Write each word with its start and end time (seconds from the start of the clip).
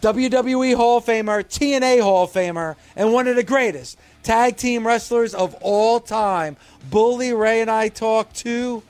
WWE 0.00 0.76
Hall 0.76 0.98
of 0.98 1.04
Famer, 1.04 1.42
TNA 1.42 2.02
Hall 2.02 2.24
of 2.24 2.32
Famer, 2.32 2.76
and 2.94 3.12
one 3.12 3.26
of 3.28 3.36
the 3.36 3.42
greatest 3.42 3.98
tag 4.22 4.56
team 4.56 4.86
wrestlers 4.86 5.34
of 5.34 5.54
all 5.60 6.00
time, 6.00 6.56
Bully 6.90 7.32
Ray 7.32 7.60
and 7.60 7.70
I 7.70 7.88
talk 7.88 8.32
to 8.34 8.82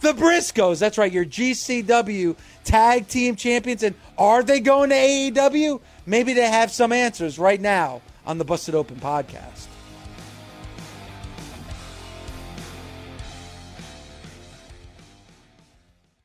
the 0.00 0.12
Briscoes. 0.12 0.78
That's 0.78 0.98
right, 0.98 1.10
your 1.10 1.24
GCW 1.24 2.36
tag 2.64 3.08
team 3.08 3.36
champions. 3.36 3.82
And 3.82 3.94
are 4.18 4.42
they 4.42 4.60
going 4.60 4.90
to 4.90 4.96
AEW? 4.96 5.80
Maybe 6.04 6.32
they 6.32 6.48
have 6.48 6.70
some 6.70 6.92
answers 6.92 7.38
right 7.38 7.60
now 7.60 8.02
on 8.26 8.38
the 8.38 8.44
Busted 8.44 8.74
Open 8.74 8.96
podcast. 8.96 9.66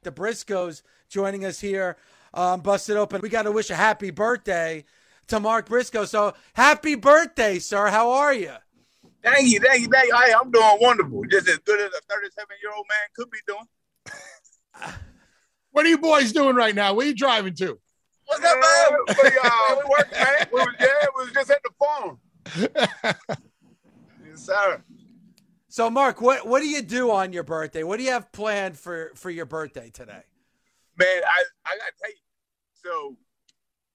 The 0.04 0.12
Briscoes 0.12 0.82
joining 1.10 1.46
us 1.46 1.60
here 1.60 1.96
um, 2.34 2.62
Busted 2.62 2.98
Open. 2.98 3.22
We 3.22 3.30
got 3.30 3.44
to 3.44 3.52
wish 3.52 3.70
a 3.70 3.76
happy 3.76 4.12
birthday 4.12 4.86
to 5.28 5.40
Mark 5.40 5.68
Briscoe. 5.68 6.06
So 6.06 6.34
happy 6.54 6.96
birthday, 6.96 7.60
sir. 7.60 7.88
How 7.88 8.12
are 8.12 8.34
you? 8.34 8.54
Thank 9.24 9.50
you, 9.50 9.60
thank 9.60 9.82
you, 9.82 9.88
thank 9.88 10.08
you. 10.08 10.16
Hey, 10.16 10.34
I'm 10.34 10.50
doing 10.52 10.78
wonderful. 10.82 11.24
Just 11.26 11.48
as 11.48 11.58
good 11.60 11.80
as 11.80 11.92
a 11.94 12.02
37 12.14 12.48
year 12.62 12.72
old 12.76 12.86
man 12.90 13.08
could 13.16 13.30
be 13.30 13.38
doing. 13.48 14.96
what 15.72 15.86
are 15.86 15.90
you 15.90 16.00
boys 16.00 16.32
doing 16.32 16.56
right 16.56 16.74
now? 16.74 16.94
Where 16.94 17.06
are 17.06 17.10
you 17.10 17.16
driving 17.16 17.54
to? 17.56 17.80
What's 18.26 18.44
up, 18.44 18.58
man? 18.60 19.00
We, 19.08 19.30
uh, 19.44 19.76
we 19.76 19.90
work, 19.90 20.12
man. 20.12 20.48
We 20.54 20.60
was, 20.60 20.76
yeah, 20.80 20.88
we 21.18 21.24
was 21.26 21.34
just 21.34 21.52
at 21.52 21.62
the 21.64 21.72
farm. 21.78 22.20
yes, 24.26 24.46
sir. 24.46 24.82
So, 25.68 25.90
Mark, 25.90 26.22
what 26.22 26.48
what 26.48 26.62
do 26.62 26.68
you 26.68 26.82
do 26.82 27.12
on 27.12 27.32
your 27.32 27.44
birthday? 27.44 27.84
What 27.84 27.98
do 27.98 28.04
you 28.04 28.12
have 28.12 28.32
planned 28.32 28.78
for 28.78 29.12
for 29.16 29.30
your 29.30 29.46
birthday 29.46 29.90
today? 29.90 30.24
Man, 31.02 31.24
I 31.24 31.44
I 31.66 31.78
gotta 31.78 31.94
tell 32.00 32.12
you. 32.12 32.18
So, 32.74 33.18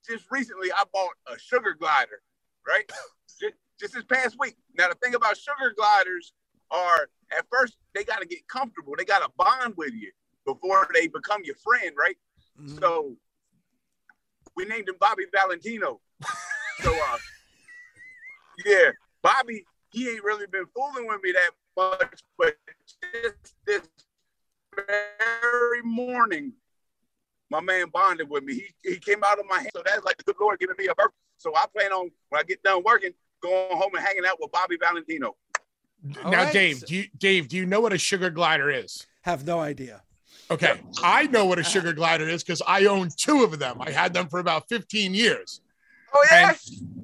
just 0.09 0.27
recently, 0.31 0.73
I 0.73 0.83
bought 0.93 1.15
a 1.33 1.39
sugar 1.39 1.75
glider, 1.79 2.21
right? 2.67 2.91
just, 3.41 3.55
just 3.79 3.95
this 3.95 4.05
past 4.05 4.37
week. 4.41 4.57
Now, 4.77 4.89
the 4.89 4.97
thing 4.97 5.15
about 5.15 5.37
sugar 5.37 5.73
gliders 5.77 6.33
are 6.73 7.09
at 7.37 7.47
first 7.51 7.77
they 7.95 8.03
got 8.03 8.21
to 8.21 8.27
get 8.27 8.47
comfortable. 8.49 8.95
They 8.99 9.05
got 9.05 9.21
to 9.21 9.31
bond 9.37 9.75
with 9.77 9.93
you 9.93 10.11
before 10.45 10.89
they 10.95 11.07
become 11.07 11.43
your 11.45 11.55
friend, 11.57 11.95
right? 11.97 12.17
Mm-hmm. 12.61 12.79
So 12.79 13.17
we 14.57 14.65
named 14.65 14.89
him 14.89 14.97
Bobby 14.99 15.25
Valentino. 15.33 16.01
so 16.81 16.93
uh, 16.93 17.19
yeah, 18.65 18.91
Bobby, 19.23 19.65
he 19.91 20.09
ain't 20.09 20.25
really 20.25 20.47
been 20.47 20.67
fooling 20.75 21.07
with 21.07 21.23
me 21.23 21.33
that 21.33 21.51
much, 21.77 22.21
but 22.37 22.57
just 23.13 23.55
this 23.65 23.89
very 24.75 25.83
morning, 25.83 26.53
my 27.51 27.61
man 27.61 27.87
bonded 27.93 28.29
with 28.29 28.45
me. 28.45 28.55
He, 28.83 28.91
he 28.91 28.97
came 28.99 29.23
out 29.25 29.39
of 29.39 29.47
my 29.49 29.59
hand. 29.59 29.71
So 29.75 29.83
that's 29.85 30.05
like 30.05 30.17
the 30.19 30.25
good 30.25 30.37
Lord 30.41 30.59
giving 30.59 30.77
me 30.79 30.87
a 30.89 30.95
birth. 30.95 31.13
So 31.39 31.55
I 31.55 31.67
plan 31.75 31.93
on 31.93 32.11
when 32.29 32.41
I 32.41 32.43
get 32.43 32.63
done 32.63 32.83
working, 32.85 33.13
going 33.43 33.77
home 33.77 33.91
and 33.95 34.05
hanging 34.05 34.25
out 34.27 34.39
with 34.41 34.51
Bobby 34.53 34.77
Valentino. 34.81 35.37
All 36.25 36.31
now, 36.31 36.45
right. 36.45 36.53
Dave, 36.53 36.85
do 36.85 36.95
you, 36.95 37.05
Dave, 37.17 37.49
do 37.49 37.57
you 37.57 37.67
know 37.67 37.81
what 37.81 37.93
a 37.93 37.99
sugar 37.99 38.31
glider 38.31 38.71
is? 38.71 39.07
Have 39.23 39.47
no 39.47 39.61
idea. 39.61 40.03
Okay, 40.51 40.81
I 41.03 41.27
know 41.27 41.47
what 41.47 41.59
a 41.59 41.65
sugar 41.65 41.93
glider 41.93 42.29
is 42.29 42.45
because 42.45 42.63
I 42.67 42.85
own 42.85 43.09
two 43.17 43.43
of 43.43 43.59
them. 43.59 43.79
I 43.81 43.91
had 43.91 44.15
them 44.15 44.29
for 44.29 44.39
about 44.39 44.69
15 44.69 45.13
years. 45.13 45.61
Oh 46.15 46.25
yeah, 46.31 46.51
and 46.51 46.59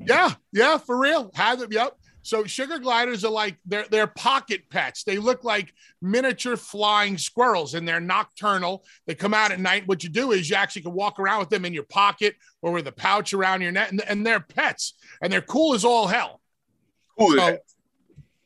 yeah, 0.09 0.31
yeah, 0.53 0.79
for 0.79 0.97
real. 0.97 1.31
Had 1.35 1.59
them. 1.59 1.73
Yep. 1.73 1.97
So 2.23 2.45
sugar 2.45 2.79
gliders 2.79 3.25
are 3.25 3.31
like 3.31 3.57
they're 3.67 3.87
they're 3.91 4.07
pocket 4.07 4.71
pets. 4.71 5.03
They 5.03 5.19
look 5.19 5.45
like 5.45 5.75
miniature 6.01 6.57
flying 6.57 7.19
squirrels, 7.19 7.75
and 7.75 7.87
they're 7.87 8.01
nocturnal. 8.01 8.85
They 9.07 9.15
come 9.15 9.35
out 9.35 9.51
at 9.51 9.61
night. 9.61 9.87
What 9.87 10.05
you 10.05 10.09
do 10.09 10.33
is 10.33 10.49
you 10.49 10.57
actually 10.57 10.83
can 10.83 10.93
walk 10.93 11.19
around 11.19 11.41
with 11.41 11.51
them 11.51 11.65
in 11.65 11.73
your 11.73 11.85
pocket 11.85 12.37
or 12.63 12.73
with 12.73 12.87
a 12.87 12.93
pouch 12.93 13.35
around 13.35 13.63
your 13.63 13.73
neck, 13.73 13.91
and, 13.91 14.03
and 14.09 14.27
they're 14.27 14.41
pets, 14.41 14.95
and 15.21 15.33
they're 15.33 15.41
cool 15.41 15.75
as 15.75 15.85
all 15.85 16.07
hell. 16.07 16.41
Cool. 17.19 17.37
So, 17.37 17.59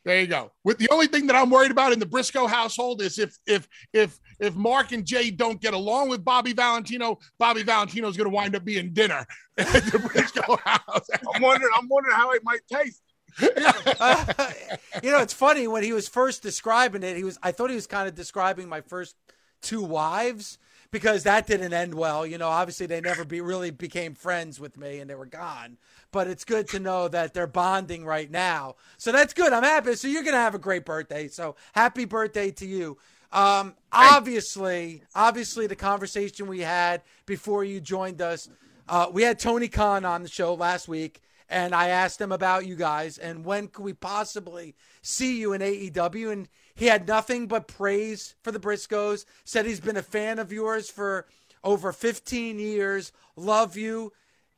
there 0.06 0.20
you 0.20 0.28
go. 0.28 0.52
With 0.62 0.78
the 0.78 0.88
only 0.90 1.08
thing 1.08 1.26
that 1.26 1.34
I'm 1.34 1.50
worried 1.50 1.72
about 1.72 1.92
in 1.92 1.98
the 1.98 2.06
Briscoe 2.06 2.46
household 2.46 3.02
is 3.02 3.18
if 3.18 3.36
if 3.44 3.68
if 3.92 4.18
if 4.38 4.54
Mark 4.54 4.92
and 4.92 5.04
Jay 5.04 5.32
don't 5.32 5.60
get 5.60 5.74
along 5.74 6.10
with 6.10 6.24
Bobby 6.24 6.52
Valentino, 6.52 7.18
Bobby 7.38 7.64
Valentino 7.64 8.06
is 8.08 8.16
going 8.16 8.30
to 8.30 8.34
wind 8.34 8.54
up 8.54 8.64
being 8.64 8.92
dinner 8.92 9.26
at 9.58 9.66
the 9.66 9.98
Briscoe 9.98 10.56
house. 10.64 11.08
I'm 11.34 11.42
wondering. 11.42 11.72
I'm 11.76 11.88
wondering 11.88 12.14
how 12.14 12.30
it 12.30 12.44
might 12.44 12.60
taste. 12.72 13.02
Uh, 13.40 14.24
you 15.02 15.10
know, 15.10 15.20
it's 15.20 15.32
funny 15.32 15.66
when 15.68 15.82
he 15.82 15.92
was 15.92 16.08
first 16.08 16.42
describing 16.42 17.02
it. 17.02 17.16
He 17.16 17.24
was. 17.24 17.38
I 17.42 17.52
thought 17.52 17.70
he 17.70 17.76
was 17.76 17.86
kind 17.86 18.08
of 18.08 18.14
describing 18.14 18.68
my 18.68 18.80
first 18.80 19.16
two 19.62 19.82
wives 19.82 20.58
because 20.90 21.24
that 21.24 21.46
didn't 21.46 21.72
end 21.72 21.94
well. 21.94 22.26
You 22.26 22.38
know, 22.38 22.48
obviously 22.48 22.86
they 22.86 23.00
never 23.00 23.24
be 23.24 23.40
really 23.40 23.70
became 23.70 24.14
friends 24.14 24.60
with 24.60 24.76
me 24.76 25.00
and 25.00 25.10
they 25.10 25.14
were 25.14 25.26
gone 25.26 25.78
but 26.16 26.28
it's 26.28 26.46
good 26.46 26.66
to 26.66 26.80
know 26.80 27.08
that 27.08 27.34
they're 27.34 27.46
bonding 27.46 28.02
right 28.02 28.30
now. 28.30 28.74
So 28.96 29.12
that's 29.12 29.34
good. 29.34 29.52
I'm 29.52 29.62
happy. 29.62 29.94
So 29.96 30.08
you're 30.08 30.22
going 30.22 30.32
to 30.32 30.40
have 30.40 30.54
a 30.54 30.58
great 30.58 30.86
birthday. 30.86 31.28
So 31.28 31.56
happy 31.74 32.06
birthday 32.06 32.50
to 32.52 32.66
you. 32.66 32.96
Um, 33.32 33.74
obviously, 33.92 35.02
obviously, 35.14 35.66
the 35.66 35.76
conversation 35.76 36.46
we 36.46 36.60
had 36.60 37.02
before 37.26 37.64
you 37.64 37.82
joined 37.82 38.22
us, 38.22 38.48
uh, 38.88 39.08
we 39.12 39.24
had 39.24 39.38
Tony 39.38 39.68
Khan 39.68 40.06
on 40.06 40.22
the 40.22 40.28
show 40.30 40.54
last 40.54 40.88
week, 40.88 41.20
and 41.48 41.74
I 41.74 41.88
asked 41.88 42.20
him 42.20 42.32
about 42.32 42.66
you 42.66 42.76
guys 42.76 43.18
and 43.18 43.44
when 43.44 43.68
could 43.68 43.84
we 43.84 43.92
possibly 43.92 44.74
see 45.02 45.40
you 45.40 45.52
in 45.52 45.60
AEW, 45.60 46.32
and 46.32 46.48
he 46.74 46.86
had 46.86 47.06
nothing 47.06 47.46
but 47.46 47.68
praise 47.68 48.34
for 48.42 48.50
the 48.52 48.58
Briscoes. 48.58 49.24
Said 49.44 49.66
he's 49.66 49.80
been 49.80 49.96
a 49.96 50.02
fan 50.02 50.38
of 50.38 50.52
yours 50.52 50.90
for 50.90 51.26
over 51.62 51.92
15 51.92 52.58
years. 52.58 53.12
Love 53.36 53.76
you. 53.76 54.12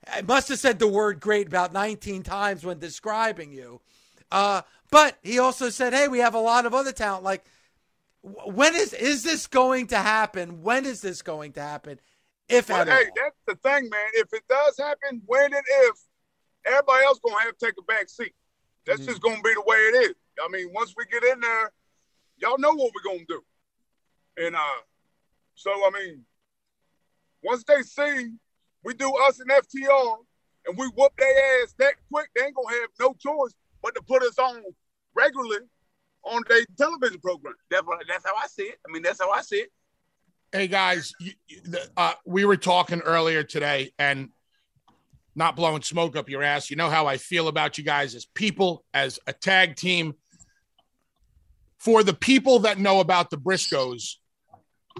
I 0.06 0.22
must 0.22 0.48
have 0.48 0.58
said 0.58 0.78
the 0.78 0.88
word 0.88 1.20
great 1.20 1.48
about 1.48 1.72
19 1.72 2.22
times 2.22 2.64
when 2.64 2.78
describing 2.78 3.52
you. 3.52 3.80
Uh, 4.30 4.62
but 4.90 5.18
he 5.22 5.38
also 5.38 5.68
said, 5.70 5.92
hey, 5.92 6.08
we 6.08 6.18
have 6.18 6.34
a 6.34 6.40
lot 6.40 6.66
of 6.66 6.74
other 6.74 6.92
talent. 6.92 7.24
Like, 7.24 7.44
when 8.22 8.74
is 8.74 8.92
is 8.92 9.22
this 9.22 9.46
going 9.46 9.86
to 9.88 9.96
happen? 9.96 10.62
When 10.62 10.84
is 10.84 11.00
this 11.00 11.22
going 11.22 11.52
to 11.52 11.60
happen? 11.60 12.00
If 12.48 12.68
well, 12.68 12.84
hey, 12.84 12.92
all. 12.92 13.02
that's 13.14 13.36
the 13.46 13.54
thing, 13.56 13.88
man. 13.90 14.08
If 14.14 14.32
it 14.32 14.42
does 14.48 14.76
happen, 14.78 15.22
when 15.26 15.54
and 15.54 15.64
if, 15.84 15.96
everybody 16.66 17.05
else 17.05 17.20
gonna 17.25 17.40
have 17.40 17.56
to 17.56 17.66
take 17.66 17.75
a 17.78 17.82
back 17.82 18.08
seat. 18.08 18.34
That's 18.87 19.00
mm-hmm. 19.00 19.10
just 19.10 19.22
gonna 19.22 19.43
be 19.43 19.55
the 19.55 19.64
way 19.66 19.76
it 19.76 20.10
is. 20.10 20.14
I 20.43 20.49
mean, 20.50 20.70
once 20.72 20.94
we 20.96 21.05
get 21.06 21.25
in 21.25 21.40
there, 21.40 21.72
y'all 22.37 22.58
know 22.58 22.72
what 22.72 22.93
we're 22.94 23.12
gonna 23.12 23.25
do. 23.28 23.43
And 24.37 24.56
uh, 24.56 24.81
so 25.55 25.70
I 25.70 25.90
mean, 25.90 26.25
once 27.43 27.64
they 27.64 27.82
see 27.82 28.31
we 28.84 28.94
do 28.94 29.12
us 29.26 29.40
and 29.40 29.50
FTR, 29.50 30.16
and 30.66 30.78
we 30.78 30.87
whoop 30.88 31.12
their 31.19 31.62
ass 31.62 31.75
that 31.78 31.94
quick, 32.12 32.28
they 32.34 32.44
ain't 32.44 32.55
gonna 32.55 32.76
have 32.76 32.90
no 33.00 33.14
choice 33.14 33.54
but 33.82 33.94
to 33.94 34.02
put 34.02 34.22
us 34.22 34.38
on 34.38 34.62
regularly 35.14 35.58
on 36.25 36.43
their 36.49 36.64
television 36.76 37.20
program. 37.20 37.54
That's 37.70 37.87
what, 37.87 38.02
that's 38.08 38.25
how 38.25 38.34
I 38.37 38.46
see 38.46 38.64
it. 38.64 38.78
I 38.87 38.93
mean, 38.93 39.02
that's 39.02 39.20
how 39.20 39.31
I 39.31 39.43
see 39.43 39.56
it. 39.56 39.72
Hey 40.52 40.66
guys, 40.66 41.12
you, 41.20 41.32
uh, 41.96 42.14
we 42.25 42.46
were 42.46 42.56
talking 42.56 43.00
earlier 43.00 43.43
today, 43.43 43.93
and 43.99 44.31
not 45.38 45.56
blowing 45.56 45.82
smoke 45.82 46.17
up 46.17 46.29
your 46.29 46.43
ass. 46.43 46.69
You 46.69 46.76
know 46.76 46.90
how 46.90 47.06
I 47.06 47.17
feel 47.17 47.49
about 47.49 47.79
you 47.79 47.85
guys 47.85 48.14
as 48.14 48.26
people, 48.26 48.85
as 48.93 49.19
a 49.26 49.32
tag 49.32 49.76
team. 49.76 50.14
For 51.79 52.02
the 52.02 52.12
people 52.12 52.58
that 52.61 52.79
know 52.79 52.99
about 52.99 53.31
the 53.31 53.38
Briscoes, 53.38 54.17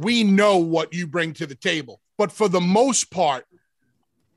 we 0.00 0.23
know 0.23 0.58
what 0.58 0.94
you 0.94 1.08
bring 1.08 1.32
to 1.35 1.46
the 1.46 1.56
table. 1.56 2.00
But 2.17 2.31
for 2.31 2.49
the 2.49 2.61
most 2.61 3.11
part, 3.11 3.46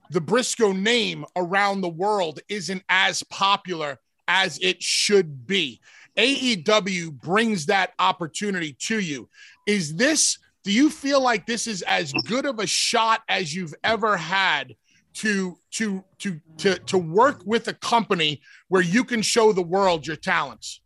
the 0.10 0.20
Briscoe 0.20 0.74
name 0.74 1.24
around 1.36 1.82
the 1.82 1.90
world 1.90 2.40
isn't 2.50 2.84
as 2.90 3.22
popular 3.24 4.00
as 4.28 4.58
it 4.60 4.82
should 4.82 5.46
be. 5.46 5.80
AEW 6.18 7.12
brings 7.12 7.68
that 7.68 7.94
opportunity 8.00 8.74
to 8.74 9.00
you. 9.00 9.30
Is 9.68 9.96
this 9.96 10.40
do 10.64 10.72
you 10.72 10.90
feel 10.90 11.22
like 11.22 11.48
this 11.48 11.66
is 11.66 11.82
as 11.84 12.14
good 12.28 12.46
of 12.46 12.60
a 12.60 12.68
shot 12.68 13.22
as 13.28 13.54
you've 13.54 13.74
ever 13.84 14.16
had 14.16 14.76
to 15.14 15.58
to 15.72 16.04
to 16.20 16.40
to 16.58 16.76
to 16.76 16.98
work 16.98 17.42
with 17.46 17.68
a 17.68 17.74
company 17.74 18.42
where 18.68 18.82
you 18.82 19.04
can 19.04 19.22
show 19.22 19.52
the 19.52 19.62
world 19.62 20.08
your 20.08 20.16
talents? 20.16 20.82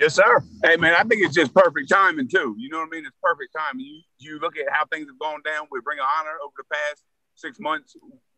Yes, 0.00 0.14
sir. 0.14 0.42
Hey, 0.64 0.76
man, 0.76 0.94
I 0.94 1.04
think 1.04 1.24
it's 1.24 1.34
just 1.34 1.54
perfect 1.54 1.88
timing 1.88 2.28
too. 2.28 2.56
You 2.58 2.68
know 2.70 2.78
what 2.78 2.88
I 2.88 2.90
mean? 2.90 3.06
It's 3.06 3.16
perfect 3.22 3.54
timing. 3.56 3.86
You 3.86 4.00
you 4.18 4.38
look 4.40 4.56
at 4.56 4.64
how 4.70 4.84
things 4.86 5.06
have 5.08 5.18
gone 5.18 5.40
down 5.44 5.66
with 5.70 5.82
Ring 5.86 5.98
of 5.98 6.06
Honor 6.18 6.36
over 6.44 6.52
the 6.56 6.64
past 6.64 7.02
six 7.34 7.58
months, 7.60 7.96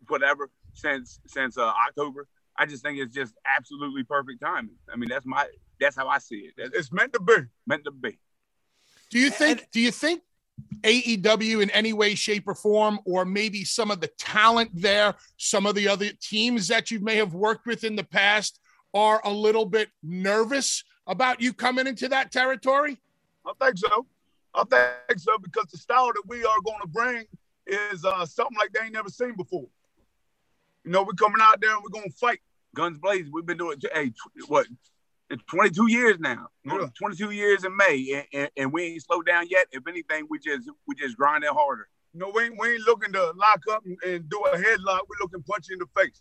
whatever, 0.08 0.50
since 0.74 1.20
since 1.26 1.56
uh, 1.56 1.72
October. 1.88 2.28
I 2.58 2.66
just 2.66 2.82
think 2.82 2.98
it's 2.98 3.14
just 3.14 3.34
absolutely 3.46 4.04
perfect 4.04 4.42
timing. 4.42 4.76
I 4.92 4.96
mean, 4.96 5.08
that's 5.08 5.24
my 5.26 5.46
that's 5.80 5.96
how 5.96 6.08
I 6.08 6.18
see 6.18 6.50
it. 6.56 6.70
It's 6.74 6.92
meant 6.92 7.12
to 7.14 7.20
be. 7.20 7.36
Meant 7.66 7.84
to 7.84 7.90
be. 7.90 8.18
Do 9.10 9.18
you 9.18 9.30
think? 9.30 9.68
Do 9.72 9.80
you 9.80 9.90
think 9.90 10.22
AEW 10.82 11.62
in 11.62 11.70
any 11.70 11.92
way, 11.92 12.14
shape, 12.14 12.44
or 12.46 12.54
form, 12.54 12.98
or 13.04 13.24
maybe 13.24 13.64
some 13.64 13.90
of 13.90 14.00
the 14.00 14.10
talent 14.18 14.70
there, 14.74 15.14
some 15.36 15.66
of 15.66 15.74
the 15.74 15.88
other 15.88 16.10
teams 16.20 16.68
that 16.68 16.90
you 16.90 17.00
may 17.00 17.16
have 17.16 17.34
worked 17.34 17.66
with 17.66 17.84
in 17.84 17.96
the 17.96 18.04
past 18.04 18.58
are 18.94 19.20
a 19.24 19.32
little 19.32 19.64
bit 19.64 19.88
nervous 20.02 20.84
about 21.06 21.40
you 21.40 21.52
coming 21.52 21.86
into 21.86 22.08
that 22.08 22.30
territory? 22.30 22.98
I 23.46 23.52
think 23.60 23.78
so. 23.78 24.06
I 24.54 24.64
think 24.64 25.18
so 25.18 25.38
because 25.38 25.66
the 25.70 25.78
style 25.78 26.08
that 26.08 26.22
we 26.26 26.44
are 26.44 26.60
going 26.64 26.80
to 26.82 26.88
bring 26.88 27.24
is 27.66 28.04
uh, 28.04 28.26
something 28.26 28.56
like 28.58 28.72
they 28.72 28.84
ain't 28.84 28.92
never 28.92 29.08
seen 29.08 29.34
before. 29.36 29.66
You 30.84 30.90
know, 30.90 31.02
we're 31.02 31.12
coming 31.12 31.40
out 31.40 31.60
there 31.60 31.74
and 31.74 31.82
we're 31.82 31.90
going 31.90 32.10
to 32.10 32.16
fight. 32.16 32.40
Guns 32.74 32.98
blazing. 32.98 33.30
We've 33.32 33.46
been 33.46 33.58
doing 33.58 33.78
hey, 33.92 34.12
what 34.48 34.66
22 35.46 35.90
years 35.90 36.18
now. 36.20 36.48
Yeah. 36.64 36.86
22 36.98 37.30
years 37.30 37.64
in 37.64 37.76
May, 37.76 38.12
and, 38.14 38.26
and, 38.32 38.50
and, 38.56 38.72
we 38.72 38.84
ain't 38.84 39.02
slowed 39.02 39.26
down 39.26 39.46
yet. 39.48 39.66
If 39.72 39.86
anything, 39.86 40.26
we 40.28 40.38
just 40.38 40.68
we 40.86 40.94
just 40.94 41.16
grinding 41.16 41.50
harder. 41.50 41.88
You 42.12 42.20
know, 42.20 42.32
we 42.34 42.44
ain't, 42.44 42.58
we 42.58 42.74
ain't 42.74 42.82
looking 42.82 43.12
to 43.12 43.32
lock 43.36 43.60
up 43.70 43.84
and, 43.86 43.96
and 44.04 44.28
do 44.28 44.38
a 44.52 44.56
headlock. 44.56 45.00
We're 45.08 45.20
looking 45.20 45.42
punch 45.42 45.66
in 45.70 45.78
the 45.78 45.86
face. 45.96 46.20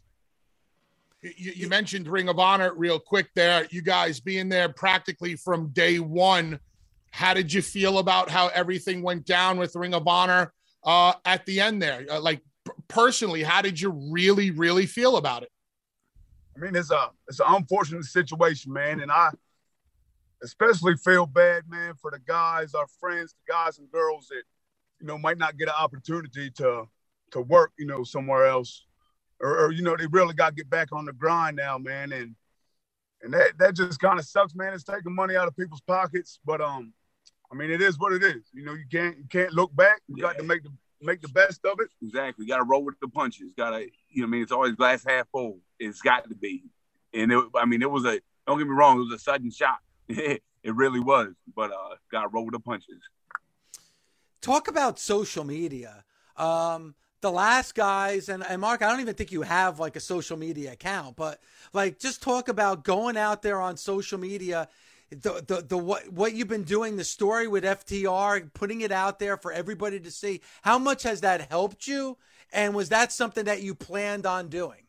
You, 1.21 1.51
you, 1.55 1.69
mentioned 1.69 2.07
Ring 2.07 2.29
of 2.29 2.39
Honor 2.39 2.73
real 2.73 2.99
quick 2.99 3.27
there. 3.35 3.67
You 3.69 3.81
guys 3.81 4.19
being 4.19 4.49
there 4.49 4.69
practically 4.69 5.35
from 5.35 5.67
day 5.67 5.99
one. 5.99 6.59
How 7.11 7.33
did 7.33 7.53
you 7.53 7.61
feel 7.61 7.99
about 7.99 8.29
how 8.29 8.47
everything 8.47 9.03
went 9.03 9.25
down 9.25 9.57
with 9.57 9.75
Ring 9.75 9.93
of 9.93 10.07
Honor 10.07 10.53
uh, 10.83 11.13
at 11.25 11.45
the 11.45 11.59
end 11.59 11.81
there? 11.81 12.05
Uh, 12.09 12.21
like 12.21 12.41
personally, 12.87 13.43
how 13.43 13.61
did 13.61 13.79
you 13.79 13.91
really, 13.91 14.51
really 14.51 14.85
feel 14.85 15.17
about 15.17 15.43
it? 15.43 15.51
I 16.55 16.59
mean, 16.59 16.75
it's 16.75 16.91
a 16.91 17.11
it's 17.27 17.39
an 17.39 17.47
unfortunate 17.49 18.05
situation, 18.05 18.73
man, 18.73 18.99
and 18.99 19.11
I 19.11 19.31
especially 20.43 20.95
feel 20.97 21.25
bad, 21.25 21.63
man, 21.69 21.93
for 22.01 22.11
the 22.11 22.19
guys, 22.19 22.73
our 22.73 22.87
friends, 22.99 23.33
the 23.33 23.51
guys 23.51 23.77
and 23.79 23.91
girls 23.91 24.27
that 24.27 24.43
you 24.99 25.07
know 25.07 25.17
might 25.17 25.37
not 25.37 25.57
get 25.57 25.67
an 25.67 25.75
opportunity 25.79 26.49
to 26.51 26.87
to 27.31 27.41
work, 27.41 27.71
you 27.77 27.85
know, 27.85 28.03
somewhere 28.03 28.47
else, 28.47 28.85
or, 29.39 29.65
or 29.65 29.71
you 29.71 29.81
know, 29.81 29.95
they 29.95 30.07
really 30.07 30.33
got 30.33 30.49
to 30.49 30.55
get 30.55 30.69
back 30.69 30.89
on 30.91 31.05
the 31.05 31.13
grind 31.13 31.55
now, 31.55 31.77
man, 31.77 32.11
and 32.11 32.35
and 33.21 33.33
that 33.33 33.57
that 33.59 33.75
just 33.75 33.99
kind 33.99 34.19
of 34.19 34.25
sucks, 34.25 34.55
man. 34.55 34.73
It's 34.73 34.83
taking 34.83 35.15
money 35.15 35.35
out 35.35 35.47
of 35.47 35.55
people's 35.55 35.81
pockets, 35.81 36.39
but 36.45 36.59
um, 36.59 36.93
I 37.51 37.55
mean, 37.55 37.71
it 37.71 37.81
is 37.81 37.97
what 37.99 38.13
it 38.13 38.23
is. 38.23 38.43
You 38.53 38.65
know, 38.65 38.73
you 38.73 38.85
can't 38.91 39.17
you 39.17 39.25
can't 39.29 39.53
look 39.53 39.75
back. 39.75 40.01
You 40.07 40.15
yeah. 40.17 40.23
got 40.23 40.37
to 40.37 40.43
make 40.43 40.63
the 40.63 40.71
make 41.01 41.21
the 41.21 41.29
best 41.29 41.65
of 41.65 41.79
it. 41.79 41.89
Exactly. 42.01 42.45
You 42.45 42.49
got 42.49 42.57
to 42.57 42.63
roll 42.63 42.83
with 42.83 42.99
the 43.01 43.07
punches. 43.07 43.53
Got 43.55 43.71
to, 43.71 43.81
you 44.09 44.21
know, 44.21 44.27
I 44.27 44.29
mean, 44.29 44.43
it's 44.43 44.51
always 44.51 44.73
glass 44.73 45.03
half 45.03 45.27
full. 45.29 45.59
It's 45.81 46.01
got 46.01 46.29
to 46.29 46.35
be. 46.35 46.63
And 47.13 47.31
it, 47.31 47.43
I 47.55 47.65
mean, 47.65 47.81
it 47.81 47.89
was 47.89 48.05
a. 48.05 48.21
Don't 48.47 48.57
get 48.57 48.67
me 48.67 48.73
wrong. 48.73 48.97
It 48.97 49.05
was 49.09 49.13
a 49.13 49.19
sudden 49.19 49.51
shot. 49.51 49.79
it 50.07 50.41
really 50.63 50.99
was. 50.99 51.33
But 51.55 51.71
uh, 51.71 51.95
got 52.11 52.23
to 52.23 52.27
roll 52.27 52.45
with 52.45 52.53
the 52.53 52.59
punches. 52.59 53.01
Talk 54.41 54.67
about 54.67 54.99
social 54.99 55.43
media. 55.43 56.03
Um, 56.37 56.95
the 57.21 57.31
last 57.31 57.75
guys 57.75 58.29
and, 58.29 58.43
and 58.47 58.61
Mark, 58.61 58.81
I 58.81 58.89
don't 58.89 58.99
even 58.99 59.13
think 59.13 59.31
you 59.31 59.43
have 59.43 59.79
like 59.79 59.95
a 59.95 59.99
social 59.99 60.37
media 60.37 60.73
account, 60.73 61.15
but 61.15 61.39
like 61.71 61.99
just 61.99 62.23
talk 62.23 62.47
about 62.47 62.83
going 62.83 63.15
out 63.15 63.43
there 63.43 63.61
on 63.61 63.77
social 63.77 64.17
media 64.17 64.67
the, 65.11 65.43
the 65.45 65.61
the 65.67 65.77
what 65.77 66.09
what 66.11 66.33
you've 66.33 66.47
been 66.47 66.63
doing 66.63 66.95
the 66.95 67.03
story 67.03 67.47
with 67.47 67.65
FTR 67.65 68.51
putting 68.53 68.81
it 68.81 68.93
out 68.93 69.19
there 69.19 69.35
for 69.35 69.51
everybody 69.51 69.99
to 69.99 70.09
see 70.09 70.41
how 70.61 70.79
much 70.79 71.03
has 71.03 71.21
that 71.21 71.49
helped 71.51 71.85
you 71.85 72.17
and 72.53 72.73
was 72.73 72.89
that 72.89 73.11
something 73.11 73.43
that 73.45 73.61
you 73.61 73.75
planned 73.75 74.25
on 74.25 74.47
doing 74.47 74.83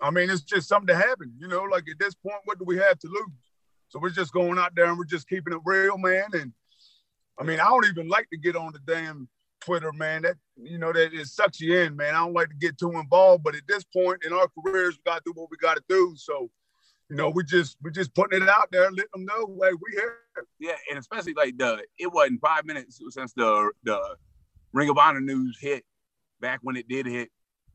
I 0.00 0.10
mean 0.10 0.30
it's 0.30 0.42
just 0.42 0.68
something 0.68 0.94
that 0.94 1.04
happened 1.04 1.32
you 1.38 1.48
know 1.48 1.62
like 1.64 1.84
at 1.90 1.98
this 1.98 2.14
point 2.14 2.36
what 2.44 2.58
do 2.58 2.64
we 2.64 2.76
have 2.76 2.98
to 3.00 3.08
lose? 3.08 3.52
So 3.88 3.98
we're 3.98 4.10
just 4.10 4.32
going 4.32 4.58
out 4.58 4.74
there 4.74 4.86
and 4.86 4.98
we're 4.98 5.04
just 5.04 5.28
keeping 5.28 5.52
it 5.52 5.60
real 5.64 5.98
man 5.98 6.26
and 6.34 6.52
I 7.38 7.44
mean 7.44 7.60
I 7.60 7.64
don't 7.64 7.86
even 7.86 8.08
like 8.08 8.28
to 8.30 8.38
get 8.38 8.56
on 8.56 8.72
the 8.72 8.80
damn 8.92 9.28
Twitter 9.60 9.92
man. 9.92 10.22
That 10.22 10.36
you 10.56 10.78
know 10.78 10.92
that 10.92 11.12
it 11.12 11.26
sucks 11.26 11.60
you 11.60 11.76
in 11.78 11.96
man. 11.96 12.14
I 12.14 12.18
don't 12.18 12.34
like 12.34 12.50
to 12.50 12.56
get 12.56 12.78
too 12.78 12.92
involved 12.92 13.44
but 13.44 13.54
at 13.54 13.66
this 13.66 13.84
point 13.84 14.24
in 14.24 14.32
our 14.32 14.48
careers 14.48 14.96
we 14.96 15.10
got 15.10 15.18
to 15.18 15.22
do 15.26 15.32
what 15.34 15.50
we 15.50 15.56
got 15.56 15.76
to 15.76 15.82
do. 15.88 16.14
So 16.16 16.50
you 17.08 17.16
know, 17.16 17.30
we 17.30 17.42
just 17.44 17.76
we 17.82 17.90
just 17.90 18.14
putting 18.14 18.42
it 18.42 18.48
out 18.48 18.68
there, 18.70 18.90
letting 18.90 19.06
them 19.14 19.24
know, 19.24 19.58
hey, 19.62 19.72
we 19.72 19.92
here. 19.92 20.18
Yeah, 20.58 20.76
and 20.90 20.98
especially 20.98 21.34
like 21.34 21.56
the 21.56 21.82
it 21.98 22.12
wasn't 22.12 22.40
five 22.40 22.64
minutes 22.66 23.00
since 23.10 23.32
the 23.32 23.70
the 23.82 24.16
Ring 24.72 24.90
of 24.90 24.98
Honor 24.98 25.20
news 25.20 25.58
hit, 25.60 25.84
back 26.40 26.60
when 26.62 26.76
it 26.76 26.86
did 26.86 27.06
hit, 27.06 27.30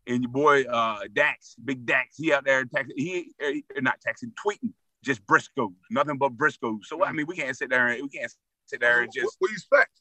and 0.08 0.24
your 0.24 0.32
boy 0.32 0.64
uh 0.64 1.00
Dax, 1.14 1.56
Big 1.64 1.86
Dax, 1.86 2.18
he 2.18 2.34
out 2.34 2.46
there 2.46 2.66
texting, 2.66 2.92
he, 2.96 3.32
he 3.40 3.64
not 3.82 4.00
texting, 4.06 4.32
tweeting, 4.34 4.72
just 5.04 5.26
Briscoe, 5.26 5.74
nothing 5.90 6.18
but 6.18 6.30
Briscoe. 6.30 6.80
So 6.84 7.04
I 7.04 7.12
mean, 7.12 7.26
we 7.28 7.36
can't 7.36 7.56
sit 7.56 7.70
there 7.70 7.88
and 7.88 8.02
we 8.02 8.10
can't 8.10 8.32
sit 8.66 8.82
there 8.82 9.02
and 9.02 9.12
just. 9.14 9.26
What, 9.26 9.34
what 9.40 9.48
do 9.48 9.52
you 9.52 9.56
expect? 9.56 9.92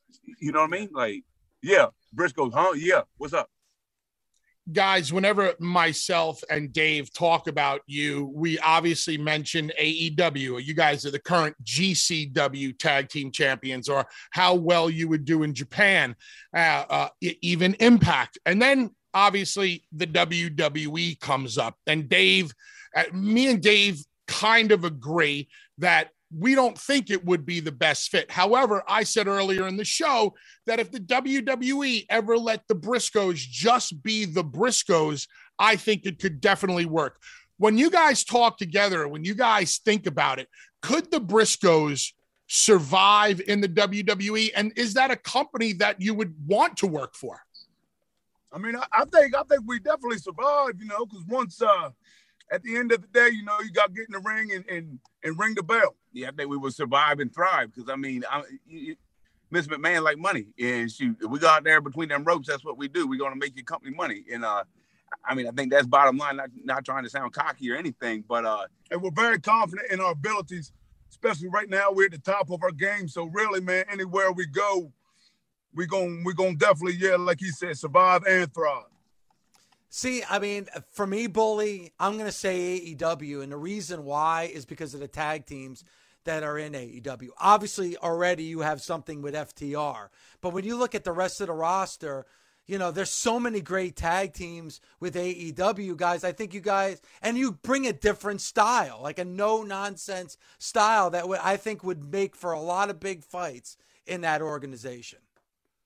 You 0.41 0.53
know 0.53 0.61
what 0.61 0.75
I 0.75 0.79
mean? 0.79 0.89
Like, 0.93 1.23
yeah, 1.63 1.87
Briscoe, 2.13 2.51
huh? 2.51 2.73
Yeah, 2.77 3.03
what's 3.19 3.35
up? 3.35 3.49
guys, 4.71 5.13
whenever 5.13 5.55
myself 5.59 6.43
and 6.49 6.73
Dave 6.73 7.13
talk 7.13 7.49
about 7.49 7.81
you, 7.87 8.31
we 8.35 8.59
obviously 8.61 9.19
mention 9.19 9.73
AEW. 9.81 10.63
You 10.65 10.75
guys 10.75 11.05
are 11.05 11.11
the 11.11 11.19
current 11.19 11.57
GCW 11.65 12.79
tag 12.79 13.09
team 13.09 13.33
champions, 13.33 13.89
or 13.89 14.07
how 14.31 14.55
well 14.55 14.89
you 14.89 15.09
would 15.09 15.25
do 15.25 15.43
in 15.43 15.55
Japan, 15.55 16.15
uh, 16.57 16.85
uh, 16.89 17.09
even 17.21 17.75
Impact. 17.75 18.39
And 18.47 18.63
then 18.63 18.91
obviously 19.15 19.85
the 19.93 20.07
WWE 20.07 21.19
comes 21.21 21.59
up. 21.59 21.77
And 21.87 22.09
Dave, 22.09 22.53
uh, 22.97 23.05
me 23.13 23.49
and 23.49 23.63
Dave 23.63 24.03
kind 24.27 24.73
of 24.73 24.85
agree 24.85 25.49
that 25.79 26.11
we 26.37 26.55
don't 26.55 26.79
think 26.79 27.11
it 27.11 27.25
would 27.25 27.45
be 27.45 27.61
the 27.61 27.73
best 27.73 28.11
fit. 28.11 28.31
However, 28.31 28.83
I 28.89 29.05
said 29.05 29.27
earlier 29.27 29.69
in 29.69 29.77
the 29.77 29.85
show 29.85 30.35
that 30.67 30.81
if 30.81 30.91
the 30.91 31.01
WWE 31.01 32.07
ever 32.09 32.39
let 32.39 32.67
the 32.69 32.75
Briscoes 32.75 33.37
just 33.37 34.03
be 34.03 34.25
the 34.25 34.45
Briscoes, 34.45 35.27
I 35.59 35.77
think 35.77 36.07
it 36.07 36.19
could 36.19 36.41
definitely 36.41 36.87
work. 36.87 37.19
When 37.59 37.77
you 37.77 37.91
guys 37.91 38.25
talk 38.25 38.57
together, 38.57 39.07
when 39.07 39.25
you 39.25 39.35
guys 39.35 39.79
think 39.85 40.07
about 40.07 40.39
it, 40.39 40.49
could 40.81 41.11
the 41.11 41.21
Briscoes 41.21 42.13
survive 42.49 43.41
in 43.47 43.61
the 43.61 43.69
WWE? 43.69 44.51
And 44.57 44.73
is 44.77 44.95
that 44.95 45.11
a 45.11 45.17
company 45.17 45.75
that 45.75 46.01
you 46.01 46.15
would 46.15 46.35
want 46.47 46.79
to 46.79 46.87
work 46.87 47.15
for? 47.15 47.41
I 48.53 48.59
mean, 48.59 48.77
I, 48.77 48.85
I 48.93 49.05
think 49.05 49.35
I 49.35 49.43
think 49.43 49.63
we 49.67 49.79
definitely 49.79 50.19
survive, 50.19 50.75
you 50.79 50.87
know, 50.87 51.07
because 51.07 51.25
once 51.27 51.61
uh 51.63 51.91
at 52.51 52.63
the 52.63 52.77
end 52.77 52.93
of 52.93 53.01
the 53.01 53.09
day, 53.09 53.31
you 53.33 53.43
know, 53.45 53.59
you 53.61 53.71
got 53.73 53.87
to 53.87 53.93
get 53.93 54.07
in 54.09 54.13
the 54.13 54.19
ring 54.19 54.53
and, 54.53 54.65
and, 54.69 54.99
and 55.25 55.39
ring 55.39 55.55
the 55.55 55.63
bell. 55.63 55.97
Yeah, 56.13 56.29
I 56.29 56.33
think 56.33 56.51
we 56.51 56.59
would 56.59 56.75
survive 56.75 57.19
and 57.19 57.33
thrive 57.35 57.73
because 57.73 57.89
I 57.89 57.97
mean, 57.97 58.25
I, 58.31 58.43
you, 58.67 58.97
Miss 59.51 59.67
McMahon 59.67 60.03
like 60.03 60.19
money, 60.19 60.47
and 60.59 60.91
she 60.91 61.13
we 61.29 61.39
go 61.39 61.49
out 61.49 61.65
there 61.65 61.81
between 61.81 62.09
them 62.09 62.25
ropes. 62.25 62.49
That's 62.49 62.65
what 62.65 62.79
we 62.79 62.89
do. 62.89 63.07
We're 63.07 63.19
gonna 63.19 63.37
make 63.37 63.55
your 63.57 63.65
company 63.65 63.95
money, 63.95 64.25
and 64.33 64.45
uh, 64.45 64.65
I 65.25 65.35
mean, 65.35 65.47
I 65.47 65.51
think 65.51 65.71
that's 65.71 65.87
bottom 65.87 66.17
line. 66.17 66.37
Not 66.37 66.51
not 66.65 66.85
trying 66.85 67.05
to 67.05 67.11
sound 67.11 67.33
cocky 67.33 67.71
or 67.71 67.77
anything, 67.77 68.25
but 68.27 68.45
uh, 68.47 68.67
and 68.91 69.03
we're 69.03 69.11
very 69.11 69.39
confident 69.39 69.91
in 69.91 70.01
our 70.01 70.13
abilities, 70.13 70.73
especially 71.11 71.49
right 71.49 71.69
now. 71.69 71.93
We're 71.93 72.07
at 72.07 72.13
the 72.13 72.19
top 72.19 72.51
of 72.51 72.63
our 72.63 72.73
game, 72.73 73.09
so 73.09 73.25
really, 73.25 73.61
man, 73.61 73.85
anywhere 73.91 74.33
we 74.33 74.47
go, 74.47 74.91
we 75.75 75.87
going 75.87 76.23
we 76.25 76.35
gonna 76.35 76.57
definitely, 76.57 76.97
yeah, 76.99 77.17
like 77.17 77.41
he 77.41 77.49
said, 77.49 77.77
survive 77.77 78.25
and 78.25 78.53
thrive. 78.53 78.85
See, 79.89 80.23
I 80.29 80.39
mean, 80.39 80.69
for 80.91 81.07
me, 81.07 81.27
Bully, 81.27 81.93
I'm 82.01 82.15
going 82.15 82.25
to 82.25 82.33
say 82.33 82.81
AEW. 82.97 83.43
And 83.43 83.53
the 83.53 83.59
reason 83.59 84.05
why 84.05 84.45
is 84.45 84.65
because 84.65 84.95
of 84.95 85.01
the 85.01 85.09
tag 85.09 85.45
teams. 85.45 85.85
that 86.25 86.43
are 86.43 86.59
in 86.59 86.73
AEW. 86.73 87.31
Obviously, 87.39 87.97
already 87.97 88.45
you 88.45 88.61
have 88.61 88.81
something 88.81 89.23
with 89.23 89.35
FTR, 89.35 90.09
but 90.41 90.53
when 90.53 90.65
you 90.65 90.77
look 90.77 90.95
at 90.95 91.05
the 91.05 91.13
rest 91.13 91.41
of 91.41 91.49
the 91.49 91.53
roster, 91.53 92.27
you 92.67 92.79
know, 92.79 92.91
there's 92.91 93.11
so 93.11 93.41
many 93.41 93.61
great 93.61 93.97
tag 93.97 94.33
teams 94.33 94.81
with 95.01 95.15
AEW 95.17 95.97
guys. 95.97 96.23
I 96.23 96.33
think 96.33 96.55
you 96.55 96.61
guys, 96.61 97.01
and 97.21 97.37
you 97.37 97.53
bring 97.53 97.87
a 97.87 97.93
different 97.93 98.41
style, 98.41 99.01
like 99.03 99.19
a 99.19 99.25
no 99.25 99.63
nonsense 99.63 100.37
style 100.59 101.11
that 101.11 101.25
I 101.43 101.57
think 101.57 101.83
would 101.83 102.13
make 102.13 102.37
for 102.37 102.53
a 102.53 102.61
lot 102.61 102.89
of 102.89 103.01
big 103.01 103.25
fights 103.25 103.77
in 104.07 104.21
that 104.21 104.43
organization. 104.43 105.19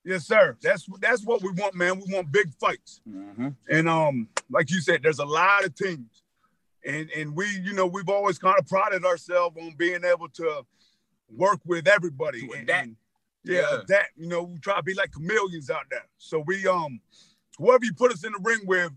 Yes, 0.06 0.24
sir. 0.24 0.56
That's 0.62 0.86
that's 1.00 1.24
what 1.24 1.42
we 1.42 1.50
want, 1.50 1.74
man. 1.74 1.98
We 1.98 2.14
want 2.14 2.30
big 2.30 2.54
fights. 2.60 3.00
Mm-hmm. 3.08 3.48
And 3.68 3.88
um, 3.88 4.28
like 4.48 4.70
you 4.70 4.80
said, 4.80 5.02
there's 5.02 5.18
a 5.18 5.24
lot 5.24 5.64
of 5.64 5.74
teams, 5.74 6.22
and 6.84 7.10
and 7.10 7.34
we, 7.34 7.46
you 7.64 7.72
know, 7.72 7.86
we've 7.86 8.08
always 8.08 8.38
kind 8.38 8.54
of 8.56 8.66
prided 8.68 9.04
ourselves 9.04 9.56
on 9.60 9.74
being 9.76 10.04
able 10.04 10.28
to 10.28 10.62
work 11.36 11.58
with 11.66 11.88
everybody. 11.88 12.46
To 12.46 12.52
and- 12.52 12.62
adapt. 12.62 12.86
and, 12.86 12.96
yeah, 13.42 13.60
Yeah. 13.60 13.78
that 13.88 14.06
you 14.16 14.28
know, 14.28 14.44
we 14.44 14.58
try 14.60 14.76
to 14.76 14.82
be 14.84 14.94
like 14.94 15.12
chameleons 15.12 15.70
out 15.70 15.86
there. 15.90 16.06
So 16.18 16.38
we 16.46 16.68
um, 16.68 17.00
whoever 17.58 17.84
you 17.84 17.92
put 17.92 18.12
us 18.12 18.24
in 18.24 18.30
the 18.30 18.38
ring 18.42 18.60
with, 18.64 18.92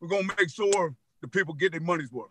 we're 0.00 0.08
gonna 0.08 0.28
make 0.38 0.50
sure 0.50 0.94
the 1.20 1.26
people 1.26 1.54
get 1.54 1.72
their 1.72 1.80
money's 1.80 2.12
worth. 2.12 2.30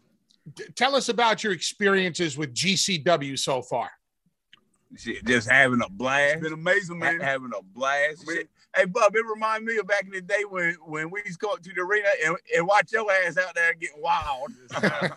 Tell 0.75 0.95
us 0.95 1.09
about 1.09 1.43
your 1.43 1.51
experiences 1.51 2.37
with 2.37 2.53
GCW 2.53 3.37
so 3.37 3.61
far. 3.61 3.89
Shit, 4.95 5.25
just 5.25 5.49
having 5.49 5.81
a 5.81 5.89
blast. 5.89 6.35
It's 6.35 6.43
been 6.43 6.53
amazing, 6.53 6.99
ha- 7.01 7.11
man. 7.13 7.19
having 7.19 7.51
a 7.57 7.61
blast. 7.63 8.23
I 8.23 8.27
mean- 8.27 8.37
Shit. 8.37 8.49
Hey, 8.75 8.85
Bub, 8.85 9.15
it 9.15 9.23
reminds 9.31 9.65
me 9.67 9.77
of 9.77 9.85
back 9.87 10.03
in 10.05 10.09
the 10.11 10.21
day 10.21 10.43
when 10.49 10.73
when 10.85 11.11
we 11.11 11.19
used 11.25 11.39
to 11.39 11.45
go 11.45 11.53
up 11.53 11.61
to 11.61 11.71
the 11.73 11.81
arena 11.81 12.07
and, 12.25 12.35
and 12.55 12.65
watch 12.65 12.91
your 12.91 13.11
ass 13.11 13.37
out 13.37 13.53
there 13.55 13.73
getting 13.75 14.01
wild. 14.01 14.51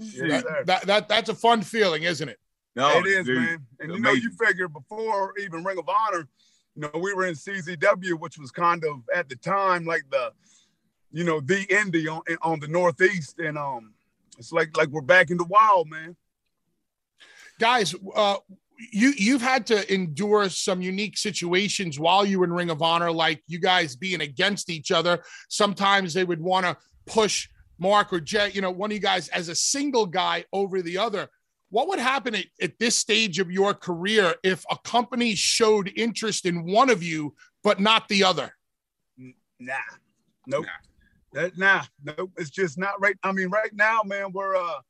Yes, 0.00 0.42
sir. 0.44 0.62
That, 0.66 0.86
that 0.86 1.08
that's 1.08 1.28
a 1.28 1.34
fun 1.34 1.62
feeling, 1.62 2.04
isn't 2.04 2.28
it? 2.28 2.38
no, 2.76 2.98
it 2.98 3.06
is, 3.06 3.26
dude. 3.26 3.36
man. 3.36 3.66
And 3.80 3.92
you 3.92 3.98
know, 3.98 4.12
you 4.12 4.30
figure 4.30 4.68
before 4.68 5.34
even 5.38 5.64
Ring 5.64 5.76
of 5.78 5.88
Honor, 5.88 6.28
you 6.76 6.82
know, 6.82 6.90
we 7.00 7.12
were 7.14 7.26
in 7.26 7.34
CZW, 7.34 8.12
which 8.20 8.38
was 8.38 8.52
kind 8.52 8.84
of 8.84 9.02
at 9.12 9.28
the 9.28 9.34
time 9.34 9.84
like 9.84 10.04
the, 10.10 10.32
you 11.10 11.24
know, 11.24 11.40
the 11.40 11.66
indie 11.66 12.08
on 12.08 12.22
on 12.42 12.60
the 12.60 12.68
Northeast, 12.68 13.40
and 13.40 13.58
um, 13.58 13.92
it's 14.38 14.52
like 14.52 14.76
like 14.76 14.88
we're 14.90 15.00
back 15.00 15.30
in 15.32 15.36
the 15.36 15.44
wild, 15.46 15.88
man. 15.90 16.14
Guys, 17.58 17.92
uh, 18.14 18.36
you 18.78 19.12
you've 19.16 19.42
had 19.42 19.66
to 19.66 19.92
endure 19.92 20.48
some 20.48 20.80
unique 20.80 21.18
situations 21.18 21.98
while 21.98 22.24
you 22.24 22.38
were 22.38 22.44
in 22.44 22.52
Ring 22.52 22.70
of 22.70 22.80
Honor, 22.80 23.10
like 23.10 23.42
you 23.46 23.58
guys 23.58 23.96
being 23.96 24.20
against 24.20 24.70
each 24.70 24.92
other. 24.92 25.22
Sometimes 25.48 26.14
they 26.14 26.24
would 26.24 26.40
want 26.40 26.64
to 26.64 26.76
push 27.06 27.48
Mark 27.78 28.12
or 28.12 28.20
Jay, 28.20 28.50
you 28.52 28.60
know, 28.60 28.70
one 28.70 28.90
of 28.90 28.94
you 28.94 29.00
guys 29.00 29.28
as 29.28 29.48
a 29.48 29.54
single 29.54 30.06
guy 30.06 30.44
over 30.52 30.80
the 30.82 30.98
other. 30.98 31.28
What 31.70 31.88
would 31.88 31.98
happen 31.98 32.34
at, 32.34 32.46
at 32.62 32.78
this 32.78 32.96
stage 32.96 33.38
of 33.38 33.50
your 33.50 33.74
career 33.74 34.34
if 34.42 34.64
a 34.70 34.78
company 34.84 35.34
showed 35.34 35.92
interest 35.96 36.46
in 36.46 36.64
one 36.64 36.88
of 36.88 37.02
you 37.02 37.34
but 37.62 37.80
not 37.80 38.08
the 38.08 38.24
other? 38.24 38.52
Nah, 39.60 39.74
nope. 40.46 40.66
That, 41.32 41.58
nah, 41.58 41.82
nope. 42.02 42.30
It's 42.38 42.50
just 42.50 42.78
not 42.78 43.00
right. 43.00 43.16
I 43.22 43.32
mean, 43.32 43.48
right 43.48 43.74
now, 43.74 44.02
man, 44.04 44.32
we're 44.32 44.56
uh, 44.56 44.80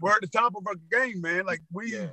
we're 0.00 0.12
at 0.12 0.20
the 0.20 0.26
top 0.26 0.54
of 0.56 0.66
our 0.66 0.74
game, 0.90 1.20
man. 1.20 1.46
Like 1.46 1.62
we. 1.72 1.92
yeah, 1.92 2.08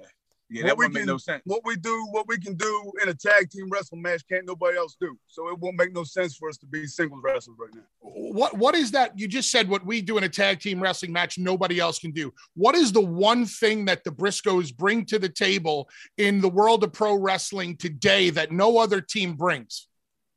yeah, 0.51 0.63
What 0.63 0.67
that 0.67 0.77
we 0.77 0.85
wouldn't 0.85 0.93
make 0.95 1.05
no 1.05 1.17
sense. 1.17 1.41
What 1.45 1.61
we 1.63 1.77
do, 1.77 2.05
what 2.11 2.27
we 2.27 2.37
can 2.37 2.55
do 2.55 2.91
in 3.01 3.07
a 3.07 3.13
tag 3.13 3.49
team 3.49 3.69
wrestling 3.69 4.01
match, 4.01 4.23
can't 4.27 4.45
nobody 4.45 4.77
else 4.77 4.97
do. 4.99 5.17
So 5.27 5.47
it 5.49 5.57
won't 5.57 5.77
make 5.77 5.93
no 5.93 6.03
sense 6.03 6.35
for 6.35 6.49
us 6.49 6.57
to 6.57 6.65
be 6.65 6.85
singles 6.87 7.21
wrestlers 7.23 7.57
right 7.57 7.73
now. 7.73 7.81
what 8.01 8.57
what 8.57 8.75
is 8.75 8.91
that 8.91 9.17
you 9.17 9.29
just 9.29 9.49
said 9.49 9.69
what 9.69 9.85
we 9.85 10.01
do 10.01 10.17
in 10.17 10.25
a 10.25 10.29
tag 10.29 10.59
team 10.59 10.81
wrestling 10.81 11.13
match 11.13 11.37
nobody 11.37 11.79
else 11.79 11.99
can 11.99 12.11
do 12.11 12.33
what 12.55 12.75
is 12.75 12.91
the 12.91 13.01
one 13.01 13.45
thing 13.45 13.85
that 13.85 14.03
the 14.03 14.11
briscoes 14.11 14.75
bring 14.75 15.05
to 15.05 15.17
the 15.17 15.29
table 15.29 15.87
in 16.17 16.41
the 16.41 16.49
world 16.49 16.83
of 16.83 16.91
pro 16.91 17.15
wrestling 17.15 17.77
today 17.77 18.29
that 18.29 18.51
no 18.51 18.77
other 18.77 18.99
team 18.99 19.35
brings 19.35 19.87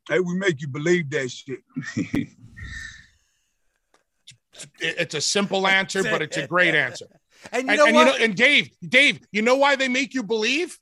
Hey, 0.07 0.19
we 0.19 0.37
make 0.37 0.61
you 0.61 0.67
believe 0.67 1.09
that 1.09 1.31
shit. 1.31 1.59
It's 4.79 5.13
a 5.13 5.19
simple 5.19 5.67
answer 5.67 6.01
but 6.01 6.21
it's 6.21 6.37
a 6.37 6.47
great 6.47 6.75
answer 6.75 7.07
And 7.51 7.67
you 7.67 7.69
and, 7.69 7.77
know 7.77 7.85
and 7.85 7.95
what? 7.95 8.05
you 8.07 8.19
know 8.19 8.25
and 8.25 8.35
dave 8.35 8.69
dave 8.87 9.19
you 9.31 9.41
know 9.41 9.55
why 9.55 9.75
they 9.75 9.87
make 9.87 10.13
you 10.13 10.23
believe 10.23 10.79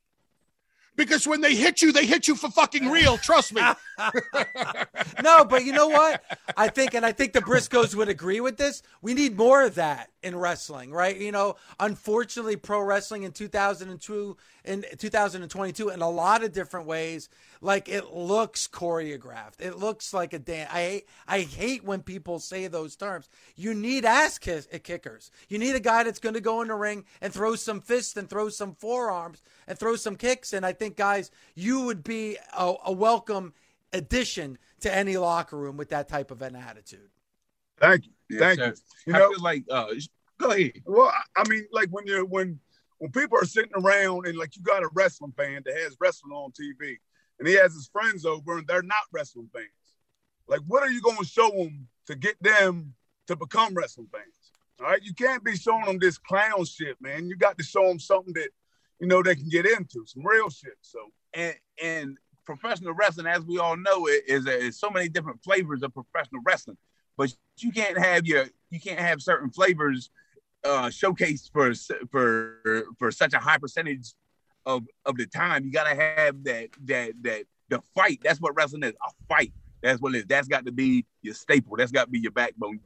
because 0.95 1.27
when 1.27 1.41
they 1.41 1.55
hit 1.55 1.81
you 1.81 1.91
they 1.91 2.05
hit 2.05 2.27
you 2.27 2.35
for 2.35 2.49
fucking 2.49 2.89
real 2.89 3.17
trust 3.17 3.53
me 3.53 3.61
no, 5.23 5.45
but 5.45 5.63
you 5.65 5.71
know 5.71 5.87
what? 5.87 6.23
I 6.57 6.67
think, 6.67 6.93
and 6.93 7.05
I 7.05 7.11
think 7.11 7.33
the 7.33 7.41
Briscoes 7.41 7.95
would 7.95 8.09
agree 8.09 8.39
with 8.39 8.57
this. 8.57 8.81
We 9.01 9.13
need 9.13 9.37
more 9.37 9.63
of 9.63 9.75
that 9.75 10.09
in 10.23 10.35
wrestling, 10.35 10.91
right? 10.91 11.17
You 11.17 11.31
know, 11.31 11.57
unfortunately, 11.79 12.55
pro 12.55 12.81
wrestling 12.81 13.23
in 13.23 13.31
2002 13.31 14.37
in 14.65 14.85
2022 14.97 15.89
in 15.89 16.01
a 16.01 16.09
lot 16.09 16.43
of 16.43 16.53
different 16.53 16.87
ways, 16.87 17.27
like 17.59 17.89
it 17.89 18.13
looks 18.13 18.67
choreographed. 18.67 19.59
It 19.59 19.77
looks 19.77 20.13
like 20.13 20.31
a 20.31 20.39
dance. 20.39 20.69
I 20.73 20.81
hate, 20.81 21.09
I 21.27 21.39
hate 21.41 21.83
when 21.83 22.01
people 22.01 22.39
say 22.39 22.67
those 22.67 22.95
terms. 22.95 23.29
You 23.55 23.73
need 23.73 24.05
ass 24.05 24.37
kiss- 24.37 24.69
eh, 24.71 24.77
kickers. 24.77 25.31
You 25.49 25.59
need 25.59 25.75
a 25.75 25.81
guy 25.81 26.03
that's 26.03 26.19
going 26.19 26.35
to 26.35 26.41
go 26.41 26.61
in 26.61 26.69
the 26.69 26.75
ring 26.75 27.03
and 27.21 27.33
throw 27.33 27.55
some 27.55 27.81
fists 27.81 28.15
and 28.15 28.29
throw 28.29 28.47
some 28.47 28.73
forearms 28.73 29.41
and 29.67 29.77
throw 29.77 29.97
some 29.97 30.15
kicks. 30.15 30.53
And 30.53 30.65
I 30.65 30.71
think, 30.71 30.95
guys, 30.95 31.29
you 31.55 31.81
would 31.81 32.03
be 32.03 32.37
a, 32.57 32.73
a 32.85 32.91
welcome 32.91 33.53
addition 33.91 34.57
to 34.79 34.93
any 34.93 35.17
locker 35.17 35.57
room 35.57 35.75
with 35.75 35.89
that 35.89 36.07
type 36.07 36.31
of 36.31 36.41
an 36.41 36.55
attitude. 36.55 37.09
Thank 37.77 38.05
you. 38.05 38.11
Thank 38.39 38.59
sir. 38.59 38.67
you. 38.67 38.73
You 39.07 39.15
I 39.15 39.19
know, 39.19 39.29
feel 39.31 39.41
like 39.41 39.63
uh, 39.69 39.87
go 40.39 40.51
ahead. 40.51 40.73
well, 40.85 41.11
I- 41.35 41.47
mean, 41.49 41.65
like 41.71 41.89
when 41.89 42.05
you're 42.07 42.25
when 42.25 42.59
when 42.99 43.11
people 43.11 43.37
are 43.37 43.45
sitting 43.45 43.71
around 43.75 44.27
and 44.27 44.37
like 44.37 44.55
you 44.55 44.63
got 44.63 44.83
a 44.83 44.89
wrestling 44.93 45.33
fan 45.35 45.61
that 45.65 45.75
has 45.75 45.97
wrestling 45.99 46.31
on 46.33 46.51
TV 46.51 46.95
and 47.39 47.47
he 47.47 47.55
has 47.55 47.73
his 47.73 47.89
friends 47.91 48.25
over 48.25 48.57
and 48.59 48.67
they're 48.67 48.81
not 48.83 49.03
wrestling 49.11 49.49
fans. 49.53 49.67
Like, 50.47 50.61
what 50.67 50.83
are 50.83 50.89
you 50.91 51.01
going 51.01 51.17
to 51.17 51.25
show 51.25 51.49
them 51.49 51.87
to 52.07 52.15
get 52.15 52.41
them 52.41 52.93
to 53.27 53.35
become 53.35 53.73
wrestling 53.73 54.07
fans? 54.11 54.51
All 54.79 54.87
right, 54.87 55.01
you 55.03 55.13
can't 55.13 55.43
be 55.43 55.55
showing 55.55 55.85
them 55.85 55.99
this 55.99 56.17
clown 56.17 56.65
shit, 56.65 56.97
man. 57.01 57.27
You 57.27 57.35
got 57.35 57.57
to 57.57 57.63
show 57.63 57.87
them 57.87 57.99
something 57.99 58.33
that 58.33 58.49
you 58.99 59.07
know 59.07 59.21
they 59.23 59.35
can 59.35 59.49
get 59.49 59.65
into, 59.65 60.05
some 60.05 60.25
real 60.25 60.49
shit. 60.49 60.77
So 60.81 60.99
and 61.33 61.55
and 61.81 62.17
professional 62.45 62.93
wrestling, 62.93 63.27
as 63.27 63.43
we 63.45 63.57
all 63.59 63.77
know, 63.77 64.07
it 64.07 64.23
is 64.27 64.45
is 64.47 64.79
so 64.79 64.89
many 64.89 65.07
different 65.09 65.43
flavors 65.43 65.83
of 65.83 65.93
professional 65.93 66.41
wrestling. 66.45 66.77
But 67.17 67.33
you 67.57 67.71
can't 67.71 67.97
have 67.97 68.25
your 68.25 68.45
you 68.69 68.79
can't 68.79 68.99
have 68.99 69.21
certain 69.21 69.51
flavors 69.51 70.09
uh, 70.63 70.87
showcased 70.87 71.51
for 71.51 71.73
for 72.11 72.85
for 72.97 73.11
such 73.11 73.33
a 73.33 73.39
high 73.39 73.57
percentage 73.57 74.13
of 74.65 74.83
of 75.05 75.17
the 75.17 75.25
time. 75.27 75.65
You 75.65 75.71
gotta 75.71 75.95
have 75.95 76.43
that 76.45 76.69
that 76.85 77.11
that 77.21 77.43
the 77.69 77.81
fight. 77.95 78.19
That's 78.23 78.39
what 78.39 78.55
wrestling 78.55 78.83
is. 78.83 78.93
A 78.93 79.09
fight. 79.27 79.53
That's 79.81 80.01
what 80.01 80.15
it 80.15 80.19
is. 80.19 80.25
That's 80.27 80.47
got 80.47 80.65
to 80.65 80.71
be 80.71 81.05
your 81.21 81.33
staple. 81.33 81.75
That's 81.77 81.91
got 81.91 82.05
to 82.05 82.09
be 82.11 82.19
your 82.19 82.31
backbone. 82.31 82.79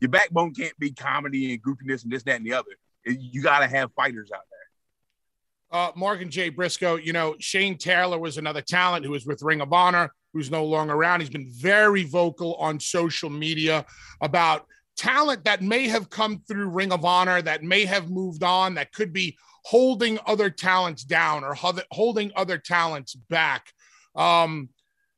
Your 0.00 0.10
backbone 0.10 0.52
can't 0.54 0.76
be 0.78 0.92
comedy 0.92 1.52
and 1.52 1.62
goofiness 1.62 2.04
and 2.04 2.12
this, 2.12 2.22
that, 2.24 2.36
and 2.36 2.46
the 2.46 2.54
other. 2.54 2.70
You 3.04 3.42
got 3.42 3.60
to 3.60 3.68
have 3.68 3.92
fighters 3.92 4.30
out 4.34 4.42
there. 4.50 5.80
uh, 5.80 5.92
Mark 5.96 6.20
and 6.22 6.30
Jay 6.30 6.48
Briscoe, 6.48 6.96
you 6.96 7.12
know, 7.12 7.36
Shane 7.38 7.78
Taylor 7.78 8.18
was 8.18 8.38
another 8.38 8.62
talent 8.62 9.04
who 9.04 9.12
was 9.12 9.26
with 9.26 9.42
Ring 9.42 9.60
of 9.60 9.72
Honor, 9.72 10.12
who's 10.32 10.50
no 10.50 10.64
longer 10.64 10.94
around. 10.94 11.20
He's 11.20 11.30
been 11.30 11.50
very 11.50 12.04
vocal 12.04 12.54
on 12.56 12.80
social 12.80 13.30
media 13.30 13.84
about 14.20 14.66
talent 14.96 15.44
that 15.44 15.62
may 15.62 15.88
have 15.88 16.10
come 16.10 16.42
through 16.46 16.68
Ring 16.68 16.92
of 16.92 17.04
Honor, 17.04 17.40
that 17.42 17.62
may 17.62 17.84
have 17.84 18.10
moved 18.10 18.42
on, 18.42 18.74
that 18.74 18.92
could 18.92 19.12
be 19.12 19.36
holding 19.64 20.18
other 20.26 20.50
talents 20.50 21.04
down 21.04 21.44
or 21.44 21.56
holding 21.90 22.32
other 22.36 22.58
talents 22.58 23.14
back. 23.14 23.72
Um, 24.14 24.70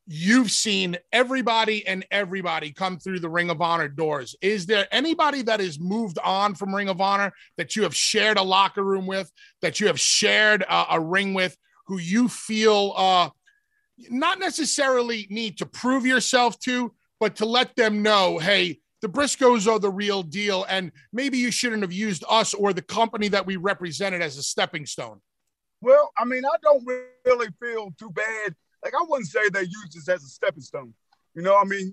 you've 0.06 0.50
seen 0.50 0.96
everybody 1.12 1.86
and 1.86 2.04
everybody 2.10 2.72
come 2.72 2.98
through 2.98 3.20
the 3.20 3.28
Ring 3.28 3.50
of 3.50 3.60
Honor 3.60 3.88
doors. 3.88 4.34
Is 4.40 4.66
there 4.66 4.86
anybody 4.90 5.42
that 5.42 5.60
has 5.60 5.78
moved 5.78 6.18
on 6.24 6.54
from 6.54 6.74
Ring 6.74 6.88
of 6.88 7.00
Honor 7.00 7.32
that 7.56 7.76
you 7.76 7.84
have 7.84 7.94
shared 7.94 8.36
a 8.36 8.42
locker 8.42 8.82
room 8.82 9.06
with, 9.06 9.30
that 9.62 9.80
you 9.80 9.86
have 9.86 10.00
shared 10.00 10.62
a, 10.62 10.86
a 10.92 11.00
ring 11.00 11.34
with, 11.34 11.56
who 11.86 11.98
you 11.98 12.28
feel 12.28 12.94
uh, 12.96 13.30
not 14.10 14.38
necessarily 14.38 15.26
need 15.30 15.58
to 15.58 15.66
prove 15.66 16.06
yourself 16.06 16.58
to, 16.60 16.92
but 17.20 17.36
to 17.36 17.44
let 17.44 17.76
them 17.76 18.02
know, 18.02 18.38
hey, 18.38 18.80
the 19.00 19.08
Briscoes 19.08 19.70
are 19.70 19.78
the 19.78 19.90
real 19.90 20.22
deal, 20.22 20.64
and 20.68 20.92
maybe 21.12 21.36
you 21.36 21.50
shouldn't 21.50 21.82
have 21.82 21.92
used 21.92 22.24
us 22.28 22.54
or 22.54 22.72
the 22.72 22.82
company 22.82 23.28
that 23.28 23.44
we 23.44 23.56
represented 23.56 24.22
as 24.22 24.38
a 24.38 24.42
stepping 24.42 24.86
stone. 24.86 25.20
Well, 25.80 26.12
I 26.16 26.24
mean, 26.24 26.44
I 26.44 26.56
don't 26.62 26.86
really 27.24 27.48
feel 27.60 27.92
too 27.98 28.10
bad. 28.10 28.54
Like, 28.84 28.94
I 28.94 29.04
wouldn't 29.08 29.28
say 29.28 29.48
they 29.48 29.62
used 29.62 29.96
us 29.98 30.08
as 30.08 30.22
a 30.22 30.28
stepping 30.28 30.62
stone. 30.62 30.94
You 31.34 31.42
know, 31.42 31.56
I 31.56 31.64
mean, 31.64 31.92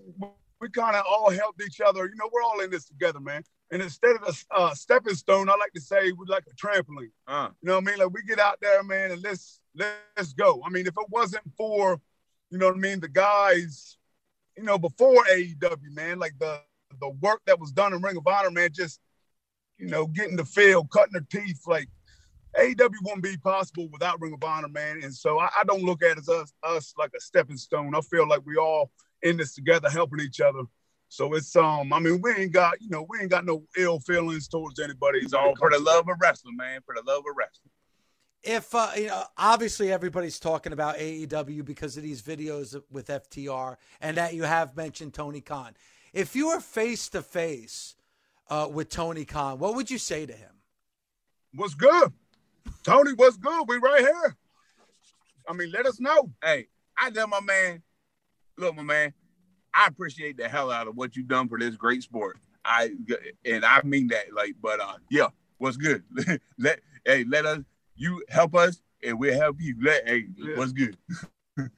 we 0.61 0.69
kind 0.69 0.95
of 0.95 1.03
all 1.09 1.31
helped 1.31 1.61
each 1.63 1.81
other. 1.81 2.05
You 2.05 2.15
know, 2.15 2.29
we're 2.31 2.43
all 2.43 2.59
in 2.59 2.69
this 2.69 2.85
together, 2.85 3.19
man. 3.19 3.43
And 3.71 3.81
instead 3.81 4.15
of 4.15 4.35
a 4.51 4.55
uh, 4.55 4.73
stepping 4.75 5.15
stone, 5.15 5.49
I 5.49 5.53
like 5.53 5.73
to 5.73 5.81
say 5.81 6.11
we're 6.11 6.25
like 6.27 6.45
a 6.47 6.55
trampoline. 6.55 7.11
Uh, 7.27 7.49
You 7.61 7.69
know 7.69 7.75
what 7.75 7.87
I 7.87 7.91
mean? 7.91 7.99
Like, 7.99 8.13
we 8.13 8.23
get 8.23 8.39
out 8.39 8.57
there, 8.61 8.83
man, 8.83 9.11
and 9.11 9.21
let's 9.23 9.61
let's 9.79 10.33
go. 10.33 10.61
I 10.65 10.69
mean, 10.69 10.87
if 10.87 10.93
it 10.97 11.09
wasn't 11.09 11.43
for, 11.57 11.99
you 12.49 12.57
know 12.57 12.67
what 12.67 12.75
I 12.75 12.79
mean, 12.79 12.99
the 12.99 13.07
guys, 13.07 13.97
you 14.57 14.63
know, 14.63 14.77
before 14.77 15.23
AEW, 15.31 15.93
man, 15.93 16.19
like 16.19 16.33
the 16.39 16.61
the 16.99 17.09
work 17.21 17.41
that 17.45 17.59
was 17.59 17.71
done 17.71 17.93
in 17.93 18.01
Ring 18.01 18.17
of 18.17 18.27
Honor, 18.27 18.51
man, 18.51 18.71
just 18.73 18.99
you 19.77 19.87
know, 19.87 20.07
getting 20.07 20.35
the 20.35 20.45
field, 20.45 20.89
cutting 20.91 21.13
their 21.13 21.25
teeth, 21.29 21.61
like 21.65 21.87
AEW 22.57 22.89
wouldn't 23.03 23.23
be 23.23 23.37
possible 23.37 23.87
without 23.91 24.19
Ring 24.19 24.33
of 24.33 24.43
Honor, 24.43 24.67
man. 24.67 25.01
And 25.03 25.13
so 25.13 25.39
I, 25.39 25.45
I 25.45 25.63
don't 25.65 25.83
look 25.83 26.03
at 26.03 26.11
it 26.11 26.19
as 26.19 26.29
us, 26.29 26.53
us 26.63 26.93
like 26.97 27.11
a 27.15 27.21
stepping 27.21 27.57
stone. 27.57 27.95
I 27.95 28.01
feel 28.01 28.27
like 28.27 28.41
we 28.45 28.57
all 28.57 28.91
in 29.21 29.37
this 29.37 29.53
together, 29.53 29.89
helping 29.89 30.19
each 30.19 30.41
other. 30.41 30.63
So 31.07 31.33
it's 31.33 31.55
um, 31.55 31.91
I 31.91 31.99
mean, 31.99 32.21
we 32.21 32.33
ain't 32.33 32.51
got 32.51 32.81
you 32.81 32.89
know, 32.89 33.05
we 33.09 33.19
ain't 33.19 33.31
got 33.31 33.45
no 33.45 33.63
ill 33.77 33.99
feelings 33.99 34.47
towards 34.47 34.79
anybody. 34.79 35.19
It's 35.19 35.33
all 35.33 35.55
for 35.55 35.69
the 35.69 35.79
love 35.79 36.07
of 36.07 36.17
wrestling, 36.21 36.55
man. 36.55 36.81
For 36.85 36.93
the 36.95 37.03
love 37.09 37.19
of 37.19 37.35
wrestling. 37.35 37.71
If 38.43 38.73
uh, 38.73 38.91
you 38.95 39.07
know, 39.07 39.23
obviously 39.37 39.91
everybody's 39.91 40.39
talking 40.39 40.71
about 40.71 40.97
AEW 40.97 41.65
because 41.65 41.97
of 41.97 42.03
these 42.03 42.21
videos 42.21 42.81
with 42.89 43.07
FTR, 43.07 43.75
and 44.01 44.17
that 44.17 44.33
you 44.33 44.43
have 44.43 44.77
mentioned 44.77 45.13
Tony 45.13 45.41
Khan. 45.41 45.73
If 46.13 46.35
you 46.35 46.47
were 46.47 46.59
face 46.59 47.09
to 47.09 47.21
face 47.21 47.95
with 48.71 48.89
Tony 48.89 49.25
Khan, 49.25 49.59
what 49.59 49.75
would 49.75 49.91
you 49.91 49.97
say 49.97 50.25
to 50.25 50.33
him? 50.33 50.51
What's 51.53 51.73
good, 51.73 52.13
Tony? 52.83 53.13
What's 53.13 53.37
good? 53.37 53.67
We 53.67 53.77
right 53.77 54.01
here. 54.01 54.37
I 55.47 55.53
mean, 55.53 55.71
let 55.71 55.85
us 55.85 55.99
know. 55.99 56.31
Hey, 56.43 56.67
I 56.97 57.09
tell 57.09 57.27
my 57.27 57.41
man, 57.41 57.81
look, 58.57 58.75
my 58.75 58.83
man, 58.83 59.13
I 59.73 59.87
appreciate 59.87 60.37
the 60.37 60.47
hell 60.47 60.71
out 60.71 60.87
of 60.87 60.95
what 60.95 61.15
you've 61.15 61.27
done 61.27 61.49
for 61.49 61.57
this 61.57 61.75
great 61.75 62.03
sport. 62.03 62.37
I 62.63 62.91
and 63.45 63.65
I 63.65 63.81
mean 63.83 64.07
that, 64.09 64.33
like, 64.33 64.55
but 64.61 64.79
uh, 64.79 64.95
yeah, 65.09 65.27
what's 65.57 65.77
good? 65.77 66.03
let 66.59 66.81
hey, 67.05 67.23
let 67.27 67.45
us 67.45 67.59
you 67.99 68.23
help 68.29 68.55
us, 68.55 68.81
and 69.03 69.19
we'll 69.19 69.39
help 69.39 69.57
you. 69.59 69.75
Let 69.81 70.07
hey, 70.07 70.25
what's 70.55 70.71
good? 70.71 70.97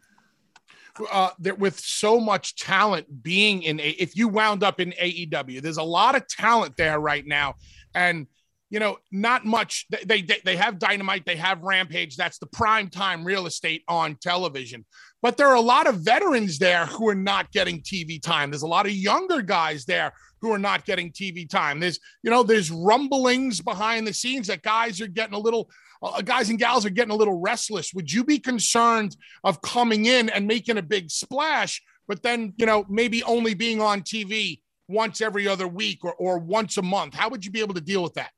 uh, 1.12 1.30
that 1.40 1.60
with 1.60 1.80
so 1.80 2.20
much 2.20 2.56
talent 2.56 3.24
being 3.24 3.64
in 3.64 3.80
a, 3.80 3.90
if 3.90 4.16
you 4.16 4.28
wound 4.28 4.64
up 4.64 4.80
in 4.80 4.92
AEW, 4.92 5.62
there's 5.62 5.78
a 5.78 5.84
lot 5.84 6.16
of 6.16 6.28
talent 6.28 6.78
there 6.78 7.00
right 7.00 7.26
now, 7.26 7.56
and 7.94 8.28
you 8.70 8.80
know, 8.80 8.98
not 9.12 9.46
much. 9.46 9.86
They, 10.06 10.22
they 10.22 10.40
they 10.46 10.56
have 10.56 10.80
Dynamite, 10.80 11.26
they 11.26 11.36
have 11.36 11.62
Rampage. 11.62 12.16
That's 12.16 12.38
the 12.38 12.48
prime 12.48 12.90
time 12.90 13.26
real 13.26 13.46
estate 13.46 13.84
on 13.88 14.16
television. 14.16 14.86
But 15.22 15.38
there 15.38 15.48
are 15.48 15.56
a 15.56 15.62
lot 15.62 15.88
of 15.88 15.98
veterans 15.98 16.58
there 16.58 16.86
who 16.86 17.08
are 17.10 17.16
not 17.16 17.52
getting 17.52 17.82
TV 17.82 18.22
time. 18.22 18.50
There's 18.50 18.62
a 18.62 18.68
lot 18.68 18.86
of 18.86 18.94
younger 18.94 19.42
guys 19.42 19.84
there 19.86 20.14
who 20.40 20.52
are 20.54 20.58
not 20.58 20.86
getting 20.86 21.12
TV 21.12 21.48
time. 21.48 21.82
There's 21.82 22.00
you 22.24 22.32
know, 22.32 22.44
there's 22.44 22.72
rumblings 22.72 23.60
behind 23.60 24.08
the 24.08 24.14
scenes 24.14 24.48
that 24.48 24.64
guys 24.64 25.02
are 25.02 25.08
getting 25.08 25.36
a 25.36 25.40
little 25.40 25.70
uh, 26.02 26.22
guys 26.22 26.50
and 26.50 26.60
gals 26.60 26.86
are 26.86 26.90
getting 26.90 27.12
a 27.12 27.16
little 27.16 27.40
restless. 27.40 27.94
Would 27.94 28.12
you 28.12 28.24
be 28.24 28.40
concerned 28.40 29.16
of 29.44 29.62
coming 29.62 30.06
in 30.06 30.30
and 30.30 30.48
making 30.48 30.78
a 30.78 30.82
big 30.82 31.10
splash, 31.12 31.82
but 32.08 32.24
then, 32.24 32.54
you 32.58 32.66
know, 32.66 32.86
maybe 32.90 33.24
only 33.24 33.54
being 33.54 33.82
on 33.82 34.02
TV 34.02 34.62
once 34.88 35.22
every 35.22 35.48
other 35.48 35.68
week 35.68 36.04
or, 36.04 36.14
or 36.14 36.40
once 36.40 36.78
a 36.78 36.82
month? 36.82 37.14
How 37.14 37.30
would 37.30 37.46
you 37.46 37.52
be 37.52 37.62
able 37.62 37.76
to 37.76 37.82
deal 37.82 38.04
with 38.04 38.16
that? 38.16 38.32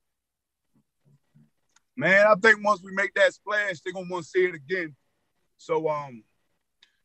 Man, 1.95 2.25
I 2.27 2.33
think 2.35 2.63
once 2.63 2.81
we 2.83 2.91
make 2.93 3.13
that 3.13 3.33
splash, 3.33 3.79
they're 3.81 3.93
gonna 3.93 4.07
want 4.09 4.25
to 4.25 4.29
see 4.29 4.45
it 4.45 4.55
again. 4.55 4.95
So, 5.57 5.87
um, 5.89 6.23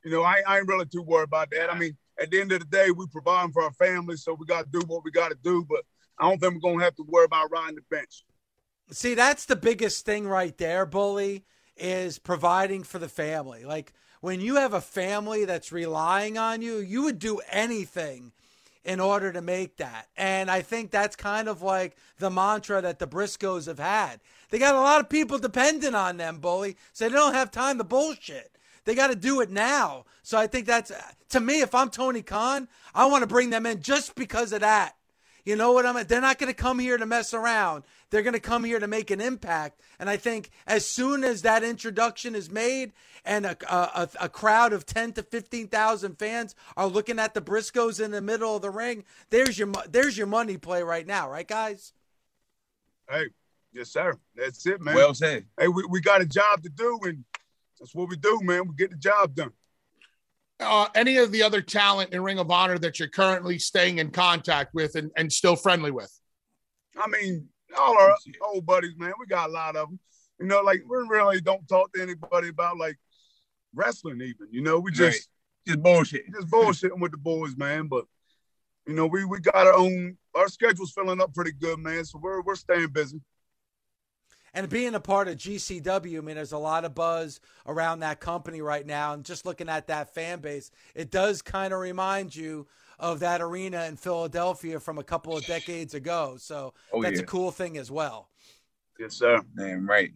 you 0.04 0.10
know, 0.10 0.22
I, 0.22 0.42
I 0.46 0.58
ain't 0.58 0.68
really 0.68 0.86
too 0.86 1.02
worried 1.02 1.24
about 1.24 1.50
that. 1.50 1.72
I 1.72 1.78
mean, 1.78 1.96
at 2.20 2.30
the 2.30 2.40
end 2.40 2.52
of 2.52 2.60
the 2.60 2.66
day, 2.66 2.90
we 2.90 3.06
providing 3.12 3.52
for 3.52 3.62
our 3.62 3.72
family, 3.74 4.16
so 4.16 4.34
we 4.34 4.46
got 4.46 4.64
to 4.64 4.70
do 4.70 4.84
what 4.86 5.04
we 5.04 5.10
got 5.10 5.28
to 5.28 5.38
do. 5.44 5.64
But 5.68 5.82
I 6.18 6.28
don't 6.28 6.38
think 6.38 6.54
we're 6.54 6.72
gonna 6.72 6.84
have 6.84 6.96
to 6.96 7.04
worry 7.06 7.26
about 7.26 7.50
riding 7.50 7.76
the 7.76 7.82
bench. 7.90 8.24
See, 8.90 9.14
that's 9.14 9.44
the 9.44 9.56
biggest 9.56 10.06
thing 10.06 10.26
right 10.26 10.56
there, 10.56 10.86
bully, 10.86 11.44
is 11.76 12.18
providing 12.18 12.82
for 12.82 12.98
the 12.98 13.08
family. 13.08 13.64
Like 13.64 13.92
when 14.20 14.40
you 14.40 14.56
have 14.56 14.72
a 14.72 14.80
family 14.80 15.44
that's 15.44 15.72
relying 15.72 16.38
on 16.38 16.62
you, 16.62 16.78
you 16.78 17.02
would 17.02 17.18
do 17.18 17.40
anything 17.50 18.32
in 18.84 19.00
order 19.00 19.32
to 19.32 19.42
make 19.42 19.76
that. 19.76 20.08
And 20.16 20.50
I 20.50 20.62
think 20.62 20.90
that's 20.90 21.16
kind 21.16 21.48
of 21.48 21.60
like 21.60 21.96
the 22.18 22.30
mantra 22.30 22.80
that 22.80 22.98
the 22.98 23.06
Briscoes 23.06 23.66
have 23.66 23.78
had. 23.78 24.20
They 24.50 24.58
got 24.58 24.74
a 24.74 24.80
lot 24.80 25.00
of 25.00 25.10
people 25.10 25.38
dependent 25.38 25.94
on 25.94 26.16
them, 26.16 26.38
bully, 26.38 26.76
so 26.94 27.06
they 27.06 27.14
don't 27.14 27.34
have 27.34 27.50
time 27.50 27.76
to 27.78 27.84
bullshit. 27.84 28.56
They 28.84 28.94
got 28.94 29.08
to 29.08 29.16
do 29.16 29.42
it 29.42 29.50
now. 29.50 30.06
So 30.22 30.38
I 30.38 30.46
think 30.46 30.66
that's 30.66 30.90
to 31.28 31.40
me. 31.40 31.60
If 31.60 31.74
I'm 31.74 31.90
Tony 31.90 32.22
Khan, 32.22 32.68
I 32.94 33.04
want 33.04 33.22
to 33.22 33.26
bring 33.26 33.50
them 33.50 33.66
in 33.66 33.82
just 33.82 34.14
because 34.14 34.52
of 34.54 34.60
that. 34.60 34.96
You 35.48 35.56
know 35.56 35.72
what 35.72 35.86
I'm? 35.86 36.06
They're 36.06 36.20
not 36.20 36.36
going 36.36 36.52
to 36.52 36.62
come 36.62 36.78
here 36.78 36.98
to 36.98 37.06
mess 37.06 37.32
around. 37.32 37.84
They're 38.10 38.20
going 38.20 38.34
to 38.34 38.38
come 38.38 38.64
here 38.64 38.78
to 38.78 38.86
make 38.86 39.10
an 39.10 39.18
impact. 39.18 39.80
And 39.98 40.10
I 40.10 40.18
think 40.18 40.50
as 40.66 40.84
soon 40.84 41.24
as 41.24 41.40
that 41.40 41.64
introduction 41.64 42.34
is 42.34 42.50
made 42.50 42.92
and 43.24 43.46
a, 43.46 43.56
a, 43.74 44.10
a 44.20 44.28
crowd 44.28 44.74
of 44.74 44.84
10 44.84 45.14
to 45.14 45.22
15,000 45.22 46.18
fans 46.18 46.54
are 46.76 46.86
looking 46.86 47.18
at 47.18 47.32
the 47.32 47.40
Briscoes 47.40 47.98
in 47.98 48.10
the 48.10 48.20
middle 48.20 48.56
of 48.56 48.60
the 48.60 48.68
ring, 48.68 49.04
there's 49.30 49.58
your 49.58 49.72
there's 49.88 50.18
your 50.18 50.26
money 50.26 50.58
play 50.58 50.82
right 50.82 51.06
now, 51.06 51.30
right, 51.30 51.48
guys? 51.48 51.94
Hey, 53.08 53.28
yes, 53.72 53.88
sir. 53.88 54.18
That's 54.36 54.66
it, 54.66 54.82
man. 54.82 54.96
Well 54.96 55.14
said. 55.14 55.46
Hey, 55.58 55.68
we, 55.68 55.82
we 55.88 56.02
got 56.02 56.20
a 56.20 56.26
job 56.26 56.62
to 56.62 56.68
do, 56.68 57.00
and 57.04 57.24
that's 57.80 57.94
what 57.94 58.10
we 58.10 58.16
do, 58.16 58.38
man. 58.42 58.68
We 58.68 58.74
get 58.74 58.90
the 58.90 58.98
job 58.98 59.34
done. 59.34 59.52
Uh, 60.60 60.88
any 60.94 61.18
of 61.18 61.30
the 61.30 61.42
other 61.42 61.62
talent 61.62 62.12
in 62.12 62.22
Ring 62.22 62.38
of 62.38 62.50
Honor 62.50 62.78
that 62.78 62.98
you're 62.98 63.08
currently 63.08 63.58
staying 63.58 63.98
in 63.98 64.10
contact 64.10 64.74
with 64.74 64.96
and, 64.96 65.10
and 65.16 65.32
still 65.32 65.54
friendly 65.54 65.90
with? 65.90 66.12
I 66.96 67.06
mean, 67.06 67.48
all 67.76 67.96
our 67.98 68.16
old 68.42 68.66
buddies, 68.66 68.94
man. 68.96 69.12
We 69.20 69.26
got 69.26 69.50
a 69.50 69.52
lot 69.52 69.76
of 69.76 69.88
them. 69.88 70.00
You 70.40 70.46
know, 70.46 70.60
like 70.62 70.82
we 70.88 70.96
really 71.08 71.40
don't 71.40 71.66
talk 71.68 71.92
to 71.92 72.02
anybody 72.02 72.48
about 72.48 72.76
like 72.76 72.96
wrestling, 73.74 74.20
even. 74.20 74.48
You 74.50 74.62
know, 74.62 74.78
we 74.80 74.90
just 74.90 75.28
right. 75.66 75.74
just 75.74 75.82
bullshit, 75.82 76.22
just 76.32 76.48
bullshitting 76.48 77.00
with 77.00 77.12
the 77.12 77.18
boys, 77.18 77.56
man. 77.56 77.86
But 77.86 78.04
you 78.86 78.94
know, 78.94 79.06
we 79.06 79.24
we 79.24 79.40
got 79.40 79.66
our 79.66 79.74
own. 79.74 80.16
Our 80.34 80.48
schedule's 80.48 80.92
filling 80.92 81.20
up 81.20 81.34
pretty 81.34 81.52
good, 81.52 81.78
man. 81.78 82.04
So 82.04 82.18
we're 82.20 82.42
we're 82.42 82.54
staying 82.54 82.88
busy. 82.88 83.20
And 84.54 84.68
being 84.68 84.94
a 84.94 85.00
part 85.00 85.28
of 85.28 85.36
GCW, 85.36 86.18
I 86.18 86.20
mean, 86.20 86.36
there's 86.36 86.52
a 86.52 86.58
lot 86.58 86.84
of 86.84 86.94
buzz 86.94 87.40
around 87.66 88.00
that 88.00 88.20
company 88.20 88.60
right 88.60 88.86
now. 88.86 89.12
And 89.12 89.24
just 89.24 89.44
looking 89.44 89.68
at 89.68 89.88
that 89.88 90.14
fan 90.14 90.40
base, 90.40 90.70
it 90.94 91.10
does 91.10 91.42
kind 91.42 91.72
of 91.72 91.80
remind 91.80 92.34
you 92.34 92.66
of 92.98 93.20
that 93.20 93.40
arena 93.40 93.84
in 93.84 93.96
Philadelphia 93.96 94.80
from 94.80 94.98
a 94.98 95.04
couple 95.04 95.36
of 95.36 95.44
decades 95.46 95.94
ago. 95.94 96.36
So 96.38 96.74
oh, 96.92 97.02
that's 97.02 97.16
yeah. 97.16 97.22
a 97.22 97.26
cool 97.26 97.50
thing 97.50 97.78
as 97.78 97.90
well. 97.90 98.28
Yes, 98.98 99.14
sir. 99.14 99.40
Damn 99.56 99.88
right. 99.88 100.10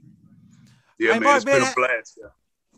Yeah, 0.99 1.15
hey, 1.15 1.21
man, 1.21 1.23
Mark, 1.23 1.37
it's 1.37 1.45
man, 1.45 1.61
been 1.61 1.69
a 1.69 1.75
blast. 1.75 2.19
Yeah. 2.21 2.29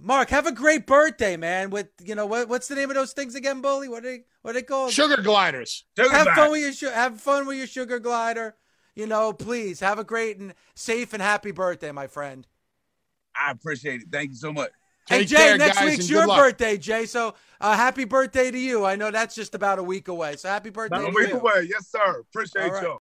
Mark, 0.00 0.28
have 0.30 0.46
a 0.46 0.52
great 0.52 0.86
birthday, 0.86 1.36
man. 1.36 1.70
With 1.70 1.88
you 2.02 2.14
know 2.14 2.26
what, 2.26 2.48
what's 2.48 2.68
the 2.68 2.74
name 2.74 2.90
of 2.90 2.96
those 2.96 3.12
things 3.12 3.34
again, 3.34 3.60
Bully? 3.60 3.88
What 3.88 4.04
are 4.04 4.08
they 4.08 4.24
what 4.42 4.50
are 4.50 4.54
they 4.54 4.62
called? 4.62 4.92
Sugar 4.92 5.22
gliders. 5.22 5.84
Sugar 5.96 6.10
have 6.10 6.24
gliders. 6.24 6.36
fun 6.36 6.50
with 6.50 6.82
your 6.82 6.92
have 6.92 7.20
fun 7.20 7.46
with 7.46 7.56
your 7.56 7.66
sugar 7.66 7.98
glider 7.98 8.56
you 8.94 9.06
know, 9.06 9.32
please 9.32 9.80
have 9.80 9.98
a 9.98 10.04
great 10.04 10.38
and 10.38 10.54
safe 10.74 11.12
and 11.12 11.22
happy 11.22 11.50
birthday, 11.50 11.92
my 11.92 12.06
friend. 12.06 12.46
I 13.36 13.50
appreciate 13.50 14.02
it. 14.02 14.08
Thank 14.10 14.30
you 14.30 14.36
so 14.36 14.52
much. 14.52 14.70
Take 15.06 15.18
hey 15.18 15.24
Jay, 15.26 15.36
care, 15.36 15.58
next 15.58 15.78
guys, 15.78 15.90
week's 15.90 16.08
your 16.08 16.26
birthday, 16.26 16.78
Jay. 16.78 17.04
So 17.04 17.34
uh, 17.60 17.76
happy 17.76 18.04
birthday 18.04 18.50
to 18.50 18.58
you. 18.58 18.86
I 18.86 18.96
know 18.96 19.10
that's 19.10 19.34
just 19.34 19.54
about 19.54 19.78
a 19.78 19.82
week 19.82 20.08
away. 20.08 20.36
So 20.36 20.48
happy 20.48 20.70
birthday. 20.70 20.96
About 20.96 21.10
a 21.10 21.14
week 21.14 21.28
you. 21.28 21.38
away, 21.38 21.68
yes, 21.68 21.88
sir. 21.88 22.20
Appreciate 22.20 22.70
right. 22.70 22.82
you. 22.82 22.98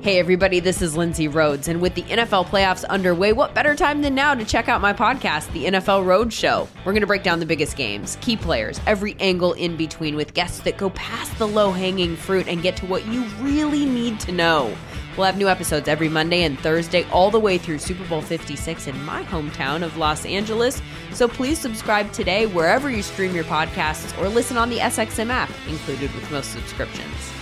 Hey, 0.00 0.20
everybody, 0.20 0.60
this 0.60 0.80
is 0.80 0.96
Lindsay 0.96 1.28
Rhodes. 1.28 1.68
And 1.68 1.80
with 1.80 1.94
the 1.94 2.02
NFL 2.02 2.46
playoffs 2.46 2.84
underway, 2.86 3.32
what 3.32 3.52
better 3.52 3.74
time 3.74 4.00
than 4.00 4.14
now 4.14 4.32
to 4.32 4.44
check 4.44 4.68
out 4.68 4.80
my 4.80 4.92
podcast, 4.92 5.52
The 5.52 5.66
NFL 5.66 6.06
Road 6.06 6.32
Show? 6.32 6.68
We're 6.84 6.92
going 6.92 7.02
to 7.02 7.06
break 7.06 7.24
down 7.24 7.40
the 7.40 7.46
biggest 7.46 7.76
games, 7.76 8.16
key 8.20 8.36
players, 8.36 8.80
every 8.86 9.16
angle 9.18 9.54
in 9.54 9.76
between 9.76 10.14
with 10.14 10.34
guests 10.34 10.60
that 10.60 10.78
go 10.78 10.90
past 10.90 11.36
the 11.38 11.48
low 11.48 11.72
hanging 11.72 12.16
fruit 12.16 12.46
and 12.46 12.62
get 12.62 12.76
to 12.76 12.86
what 12.86 13.06
you 13.06 13.24
really 13.40 13.84
need 13.84 14.20
to 14.20 14.32
know. 14.32 14.74
We'll 15.18 15.26
have 15.26 15.36
new 15.36 15.48
episodes 15.48 15.88
every 15.88 16.08
Monday 16.08 16.44
and 16.44 16.56
Thursday, 16.60 17.02
all 17.10 17.32
the 17.32 17.40
way 17.40 17.58
through 17.58 17.80
Super 17.80 18.06
Bowl 18.06 18.22
56 18.22 18.86
in 18.86 19.04
my 19.04 19.24
hometown 19.24 19.82
of 19.82 19.96
Los 19.96 20.24
Angeles. 20.24 20.80
So 21.12 21.26
please 21.26 21.58
subscribe 21.58 22.12
today 22.12 22.46
wherever 22.46 22.88
you 22.88 23.02
stream 23.02 23.34
your 23.34 23.42
podcasts 23.42 24.16
or 24.22 24.28
listen 24.28 24.56
on 24.56 24.70
the 24.70 24.78
SXM 24.78 25.28
app, 25.28 25.50
included 25.66 26.14
with 26.14 26.30
most 26.30 26.52
subscriptions. 26.52 27.32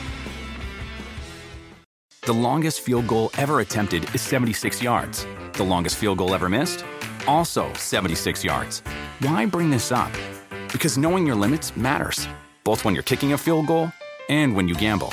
The 2.23 2.33
longest 2.33 2.81
field 2.81 3.07
goal 3.09 3.31
ever 3.37 3.61
attempted 3.61 4.15
is 4.15 4.23
76 4.23 4.83
yards. 4.83 5.27
The 5.53 5.63
longest 5.63 5.97
field 5.97 6.17
goal 6.17 6.35
ever 6.35 6.49
missed? 6.49 6.83
Also 7.29 7.71
76 7.75 8.43
yards. 8.43 8.81
Why 9.21 9.45
bring 9.45 9.69
this 9.69 9.93
up? 9.93 10.11
Because 10.73 10.97
knowing 10.97 11.27
your 11.27 11.37
limits 11.37 11.77
matters, 11.77 12.27
both 12.65 12.87
when 12.87 12.95
you're 12.95 13.03
kicking 13.03 13.35
a 13.35 13.39
field 13.39 13.67
goal 13.67 13.93
and 14.31 14.57
when 14.57 14.67
you 14.67 14.75
gamble. 14.75 15.13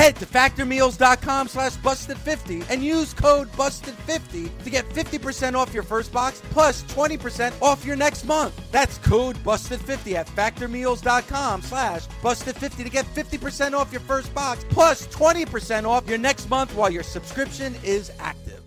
Head 0.00 0.16
to 0.16 0.24
factormeals.com 0.24 1.48
slash 1.48 1.76
busted50 1.76 2.64
and 2.70 2.82
use 2.82 3.12
code 3.12 3.52
busted50 3.52 4.62
to 4.64 4.70
get 4.70 4.88
50% 4.88 5.54
off 5.54 5.74
your 5.74 5.82
first 5.82 6.10
box 6.10 6.40
plus 6.48 6.82
20% 6.84 7.52
off 7.60 7.84
your 7.84 7.96
next 7.96 8.24
month. 8.24 8.58
That's 8.72 8.96
code 8.96 9.36
busted50 9.44 10.14
at 10.14 10.26
factormeals.com 10.28 11.60
slash 11.60 12.06
busted50 12.22 12.82
to 12.82 12.88
get 12.88 13.04
50% 13.14 13.74
off 13.74 13.92
your 13.92 14.00
first 14.00 14.34
box 14.34 14.64
plus 14.70 15.06
20% 15.08 15.86
off 15.86 16.08
your 16.08 16.16
next 16.16 16.48
month 16.48 16.74
while 16.74 16.90
your 16.90 17.02
subscription 17.02 17.74
is 17.84 18.10
active. 18.18 18.62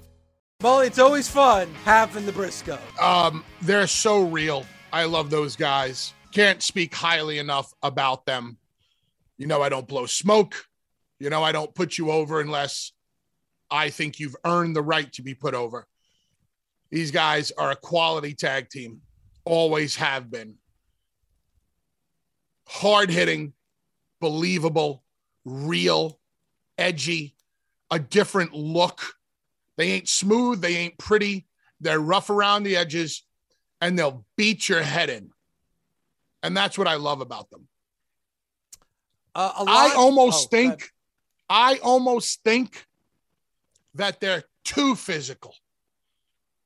Well, 0.61 0.81
it's 0.81 0.99
always 0.99 1.27
fun 1.27 1.73
having 1.83 2.27
the 2.27 2.31
Briscoe. 2.31 2.77
Um, 3.01 3.43
they're 3.59 3.87
so 3.87 4.21
real. 4.21 4.67
I 4.91 5.05
love 5.05 5.31
those 5.31 5.55
guys. 5.55 6.13
Can't 6.31 6.61
speak 6.61 6.93
highly 6.93 7.39
enough 7.39 7.73
about 7.81 8.27
them. 8.27 8.59
You 9.39 9.47
know, 9.47 9.63
I 9.63 9.69
don't 9.69 9.87
blow 9.87 10.05
smoke. 10.05 10.67
You 11.23 11.29
know, 11.29 11.41
I 11.41 11.53
don't 11.53 11.73
put 11.73 11.97
you 11.97 12.11
over 12.11 12.41
unless 12.41 12.91
I 13.71 13.91
think 13.91 14.19
you've 14.19 14.35
earned 14.43 14.75
the 14.75 14.81
right 14.81 15.09
to 15.13 15.21
be 15.21 15.33
put 15.33 15.53
over. 15.53 15.87
These 16.91 17.11
guys 17.11 17.49
are 17.51 17.71
a 17.71 17.77
quality 17.77 18.33
tag 18.33 18.67
team, 18.67 18.99
always 19.45 19.95
have 19.95 20.29
been. 20.29 20.55
Hard 22.67 23.09
hitting, 23.09 23.53
believable, 24.19 25.01
real, 25.45 26.19
edgy, 26.77 27.37
a 27.89 27.99
different 27.99 28.53
look. 28.53 29.01
They 29.77 29.91
ain't 29.91 30.09
smooth, 30.09 30.59
they 30.59 30.75
ain't 30.75 30.97
pretty, 30.97 31.47
they're 31.79 32.01
rough 32.01 32.29
around 32.29 32.63
the 32.63 32.75
edges, 32.75 33.23
and 33.79 33.97
they'll 33.97 34.25
beat 34.35 34.67
your 34.67 34.81
head 34.81 35.09
in. 35.09 35.29
And 36.43 36.57
that's 36.57 36.77
what 36.77 36.89
I 36.89 36.95
love 36.95 37.21
about 37.21 37.49
them. 37.49 37.69
Uh, 39.33 39.63
I 39.65 39.93
almost 39.95 40.47
oh, 40.47 40.49
think, 40.49 40.92
I 41.55 41.77
almost 41.83 42.43
think 42.43 42.87
that 43.93 44.19
they're 44.19 44.43
too 44.63 44.95
physical 44.95 45.53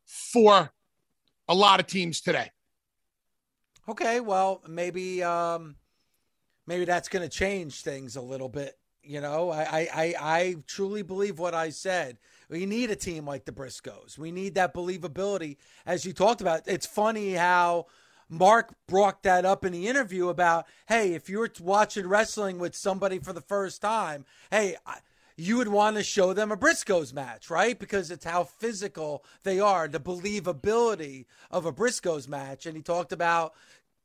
for 0.05 0.71
a 1.49 1.53
lot 1.53 1.81
of 1.81 1.87
teams 1.87 2.21
today. 2.21 2.51
Okay, 3.89 4.21
well, 4.21 4.61
maybe 4.65 5.21
um 5.21 5.75
maybe 6.67 6.85
that's 6.85 7.09
going 7.09 7.23
to 7.23 7.29
change 7.29 7.81
things 7.81 8.15
a 8.15 8.21
little 8.21 8.47
bit. 8.47 8.77
You 9.03 9.19
know, 9.19 9.49
I, 9.49 9.63
I, 9.63 9.89
I, 9.93 10.15
I 10.19 10.55
truly 10.67 11.01
believe 11.01 11.37
what 11.37 11.53
I 11.53 11.69
said. 11.69 12.17
We 12.49 12.65
need 12.65 12.89
a 12.89 12.95
team 12.95 13.25
like 13.25 13.43
the 13.43 13.51
Briscoes. 13.51 14.17
We 14.17 14.31
need 14.31 14.55
that 14.55 14.73
believability, 14.73 15.57
as 15.85 16.05
you 16.05 16.13
talked 16.13 16.39
about. 16.39 16.61
It's 16.65 16.85
funny 16.85 17.33
how 17.33 17.87
Mark 18.29 18.73
brought 18.87 19.23
that 19.23 19.45
up 19.45 19.63
in 19.63 19.71
the 19.71 19.87
interview 19.87 20.29
about, 20.29 20.65
hey, 20.87 21.13
if 21.13 21.29
you 21.29 21.39
were 21.39 21.51
watching 21.61 22.07
wrestling 22.07 22.59
with 22.59 22.75
somebody 22.75 23.19
for 23.19 23.33
the 23.33 23.41
first 23.41 23.81
time, 23.81 24.25
hey, 24.51 24.75
I, 24.85 24.99
you 25.37 25.57
would 25.57 25.67
want 25.67 25.95
to 25.95 26.03
show 26.03 26.33
them 26.33 26.51
a 26.51 26.57
Briscoes 26.57 27.13
match, 27.13 27.49
right? 27.49 27.77
Because 27.77 28.09
it's 28.09 28.25
how 28.25 28.43
physical 28.43 29.23
they 29.43 29.59
are, 29.59 29.87
the 29.87 29.99
believability 29.99 31.25
of 31.51 31.65
a 31.65 31.71
Briscoes 31.71 32.27
match. 32.27 32.65
And 32.65 32.75
he 32.75 32.81
talked 32.81 33.13
about, 33.13 33.53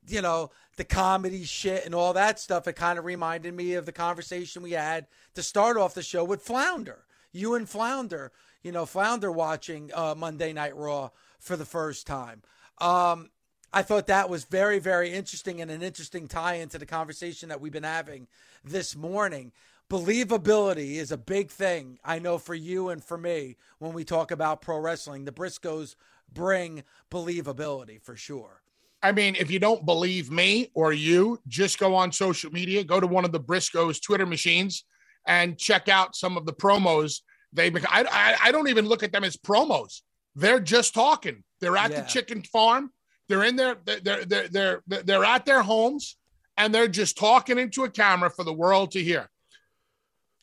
you 0.07 0.21
know, 0.21 0.51
the 0.77 0.85
comedy 0.85 1.45
shit 1.45 1.87
and 1.87 1.95
all 1.95 2.13
that 2.13 2.39
stuff. 2.39 2.69
It 2.69 2.75
kind 2.75 2.99
of 2.99 3.05
reminded 3.05 3.55
me 3.55 3.75
of 3.75 3.87
the 3.87 3.93
conversation 3.93 4.63
we 4.63 4.73
had 4.73 5.07
to 5.35 5.43
start 5.43 5.77
off 5.77 5.95
the 5.95 6.03
show 6.03 6.23
with 6.23 6.43
Flounder. 6.43 7.07
You 7.33 7.55
and 7.55 7.69
Flounder, 7.69 8.31
you 8.63 8.71
know, 8.71 8.85
Flounder 8.85 9.33
watching 9.33 9.91
uh, 9.95 10.15
Monday 10.17 10.53
Night 10.53 10.77
Raw 10.77 11.11
for 11.39 11.57
the 11.57 11.65
first 11.65 12.07
time. 12.07 12.43
Um, 12.79 13.31
I 13.73 13.83
thought 13.83 14.07
that 14.09 14.29
was 14.29 14.45
very, 14.45 14.79
very 14.79 15.13
interesting 15.13 15.61
and 15.63 15.71
an 15.71 15.83
interesting 15.83 16.29
tie 16.29 16.55
into 16.55 16.79
the 16.79 16.87
conversation 16.87 17.49
that 17.49 17.61
we've 17.61 17.73
been 17.73 17.83
having 17.85 18.29
this 18.63 18.95
morning. 18.95 19.53
Believability 19.89 20.95
is 20.97 21.11
a 21.11 21.17
big 21.17 21.51
thing, 21.51 21.99
I 22.05 22.19
know, 22.19 22.39
for 22.39 22.55
you 22.55 22.91
and 22.91 23.03
for 23.03 23.17
me 23.17 23.57
when 23.79 23.93
we 23.93 24.05
talk 24.05 24.31
about 24.31 24.63
pro 24.63 24.79
wrestling. 24.79 25.25
The 25.25 25.33
Briscoes 25.33 25.97
bring 26.33 26.83
believability 27.11 28.01
for 28.03 28.17
sure. 28.17 28.63
I 29.03 29.13
mean, 29.13 29.37
if 29.37 29.51
you 29.51 29.59
don't 29.59 29.85
believe 29.85 30.31
me 30.31 30.71
or 30.75 30.93
you, 30.93 31.41
just 31.49 31.79
go 31.79 31.95
on 31.95 32.13
social 32.13 32.51
media, 32.53 32.85
go 32.85 33.01
to 33.01 33.07
one 33.07 33.25
of 33.25 33.33
the 33.33 33.41
Briscoes 33.41 34.01
Twitter 34.01 34.27
machines 34.27 34.85
and 35.27 35.59
check 35.59 35.89
out 35.89 36.15
some 36.15 36.37
of 36.37 36.47
the 36.47 36.53
promos. 36.53 37.21
They, 37.53 37.71
I, 37.71 38.05
I, 38.11 38.37
I 38.45 38.53
don't 38.53 38.69
even 38.69 38.87
look 38.87 39.03
at 39.03 39.13
them 39.13 39.25
as 39.25 39.37
promos. 39.37 40.03
They're 40.37 40.61
just 40.61 40.95
talking. 40.95 41.43
They're 41.61 41.77
at 41.77 41.91
Yeah. 41.91 42.03
the 42.03 42.07
chicken 42.07 42.43
farm. 42.43 42.93
They're 43.33 43.45
in 43.45 43.57
their, 43.57 43.77
they're, 43.87 44.27
they're, 44.27 44.49
they're, 44.49 44.83
they're, 44.87 45.25
at 45.25 45.47
their 45.47 45.63
homes 45.63 46.19
and 46.59 46.75
they're 46.75 46.87
just 46.87 47.17
talking 47.17 47.59
into 47.59 47.85
a 47.85 47.89
camera 47.89 48.29
for 48.29 48.45
the 48.45 48.53
world 48.53 48.91
to 48.91 49.03
hear. 49.03 49.31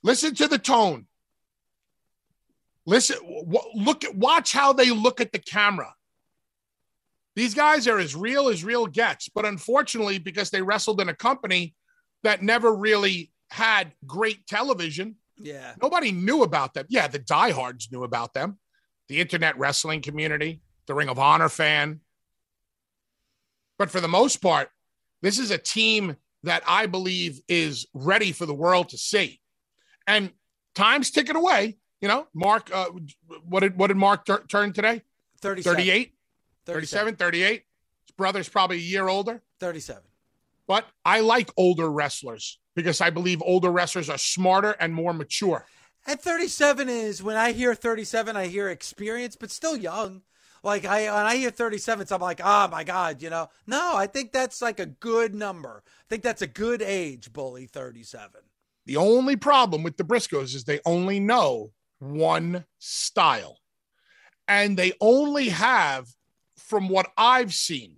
Listen 0.01 0.33
to 0.33 0.47
the 0.47 0.57
tone. 0.57 1.05
Listen, 2.87 3.17
look 3.75 4.03
at, 4.03 4.15
watch 4.15 4.51
how 4.53 4.73
they 4.73 4.89
look 4.89 5.21
at 5.21 5.31
the 5.31 5.37
camera. 5.37 5.93
These 7.35 7.53
guys 7.53 7.87
are 7.87 7.99
as 7.99 8.15
real 8.15 8.49
as 8.49 8.63
real 8.63 8.87
gets, 8.87 9.29
but 9.29 9.45
unfortunately, 9.45 10.17
because 10.17 10.49
they 10.49 10.63
wrestled 10.63 10.99
in 10.99 11.09
a 11.09 11.13
company 11.13 11.75
that 12.23 12.41
never 12.41 12.73
really 12.73 13.31
had 13.51 13.91
great 14.07 14.47
television, 14.47 15.15
Yeah. 15.37 15.75
nobody 15.79 16.11
knew 16.11 16.41
about 16.41 16.73
them. 16.73 16.87
Yeah, 16.89 17.07
the 17.07 17.19
diehards 17.19 17.91
knew 17.91 18.03
about 18.03 18.33
them, 18.33 18.57
the 19.09 19.19
internet 19.21 19.59
wrestling 19.59 20.01
community, 20.01 20.61
the 20.87 20.95
Ring 20.95 21.07
of 21.07 21.19
Honor 21.19 21.49
fan. 21.49 21.99
But 23.79 23.89
for 23.89 24.01
the 24.01 24.09
most 24.09 24.41
part, 24.41 24.69
this 25.23 25.39
is 25.39 25.49
a 25.49 25.57
team 25.57 26.17
that 26.43 26.61
I 26.67 26.85
believe 26.85 27.41
is 27.47 27.87
ready 27.93 28.31
for 28.31 28.45
the 28.45 28.53
world 28.53 28.89
to 28.89 28.97
see. 28.97 29.39
And 30.05 30.31
time's 30.75 31.09
ticking 31.09 31.35
away. 31.35 31.77
You 32.01 32.07
know, 32.07 32.27
Mark, 32.33 32.69
uh, 32.73 32.89
what 33.43 33.61
did 33.61 33.77
what 33.77 33.87
did 33.87 33.97
Mark 33.97 34.25
tur- 34.25 34.45
turn 34.47 34.71
today? 34.71 35.01
37. 35.41 35.75
38, 35.75 36.13
37, 36.65 37.15
38. 37.15 37.63
His 38.05 38.15
brother's 38.15 38.47
probably 38.47 38.77
a 38.77 38.81
year 38.81 39.07
older. 39.07 39.41
37. 39.59 40.03
But 40.67 40.85
I 41.03 41.21
like 41.21 41.49
older 41.57 41.91
wrestlers 41.91 42.59
because 42.75 43.01
I 43.01 43.09
believe 43.09 43.41
older 43.41 43.71
wrestlers 43.71 44.09
are 44.09 44.17
smarter 44.17 44.75
and 44.79 44.93
more 44.93 45.13
mature. 45.13 45.65
And 46.07 46.19
37 46.19 46.87
is 46.87 47.21
when 47.21 47.35
I 47.35 47.51
hear 47.51 47.75
37, 47.75 48.37
I 48.37 48.47
hear 48.47 48.69
experience, 48.69 49.35
but 49.35 49.51
still 49.51 49.75
young. 49.75 50.21
Like 50.63 50.85
I 50.85 51.13
when 51.13 51.25
I 51.25 51.35
hear 51.35 51.51
37, 51.51 52.07
I'm 52.11 52.21
like, 52.21 52.41
oh 52.43 52.67
my 52.67 52.83
god, 52.83 53.21
you 53.21 53.29
know. 53.29 53.49
No, 53.67 53.95
I 53.95 54.07
think 54.07 54.31
that's 54.31 54.61
like 54.61 54.79
a 54.79 54.85
good 54.85 55.33
number. 55.33 55.83
I 55.85 56.05
think 56.09 56.23
that's 56.23 56.41
a 56.41 56.47
good 56.47 56.81
age, 56.81 57.31
bully 57.31 57.65
37. 57.65 58.41
The 58.85 58.97
only 58.97 59.35
problem 59.35 59.83
with 59.83 59.97
the 59.97 60.03
Briscoes 60.03 60.55
is 60.55 60.63
they 60.63 60.79
only 60.85 61.19
know 61.19 61.71
one 61.99 62.65
style. 62.79 63.59
And 64.47 64.75
they 64.75 64.93
only 64.99 65.49
have, 65.49 66.07
from 66.57 66.89
what 66.89 67.07
I've 67.15 67.53
seen, 67.53 67.97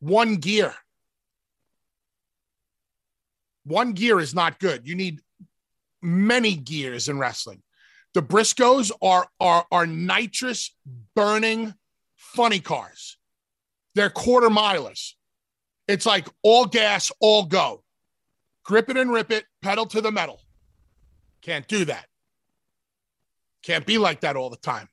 one 0.00 0.36
gear. 0.36 0.74
One 3.64 3.92
gear 3.92 4.20
is 4.20 4.34
not 4.34 4.58
good. 4.58 4.86
You 4.86 4.94
need 4.94 5.20
many 6.02 6.56
gears 6.56 7.08
in 7.08 7.18
wrestling. 7.18 7.62
The 8.14 8.22
Briscoes 8.22 8.90
are 9.00 9.28
are 9.38 9.66
are 9.70 9.86
nitrous 9.86 10.74
burning 11.14 11.74
funny 12.16 12.60
cars. 12.60 13.18
They're 13.94 14.10
quarter 14.10 14.48
milers. 14.48 15.14
It's 15.86 16.06
like 16.06 16.28
all 16.42 16.66
gas, 16.66 17.10
all 17.20 17.44
go. 17.44 17.82
Grip 18.64 18.88
it 18.88 18.96
and 18.96 19.12
rip 19.12 19.30
it, 19.30 19.44
pedal 19.62 19.86
to 19.86 20.00
the 20.00 20.12
metal. 20.12 20.40
Can't 21.42 21.66
do 21.66 21.84
that. 21.86 22.06
Can't 23.62 23.86
be 23.86 23.98
like 23.98 24.20
that 24.20 24.36
all 24.36 24.50
the 24.50 24.56
time. 24.56 24.88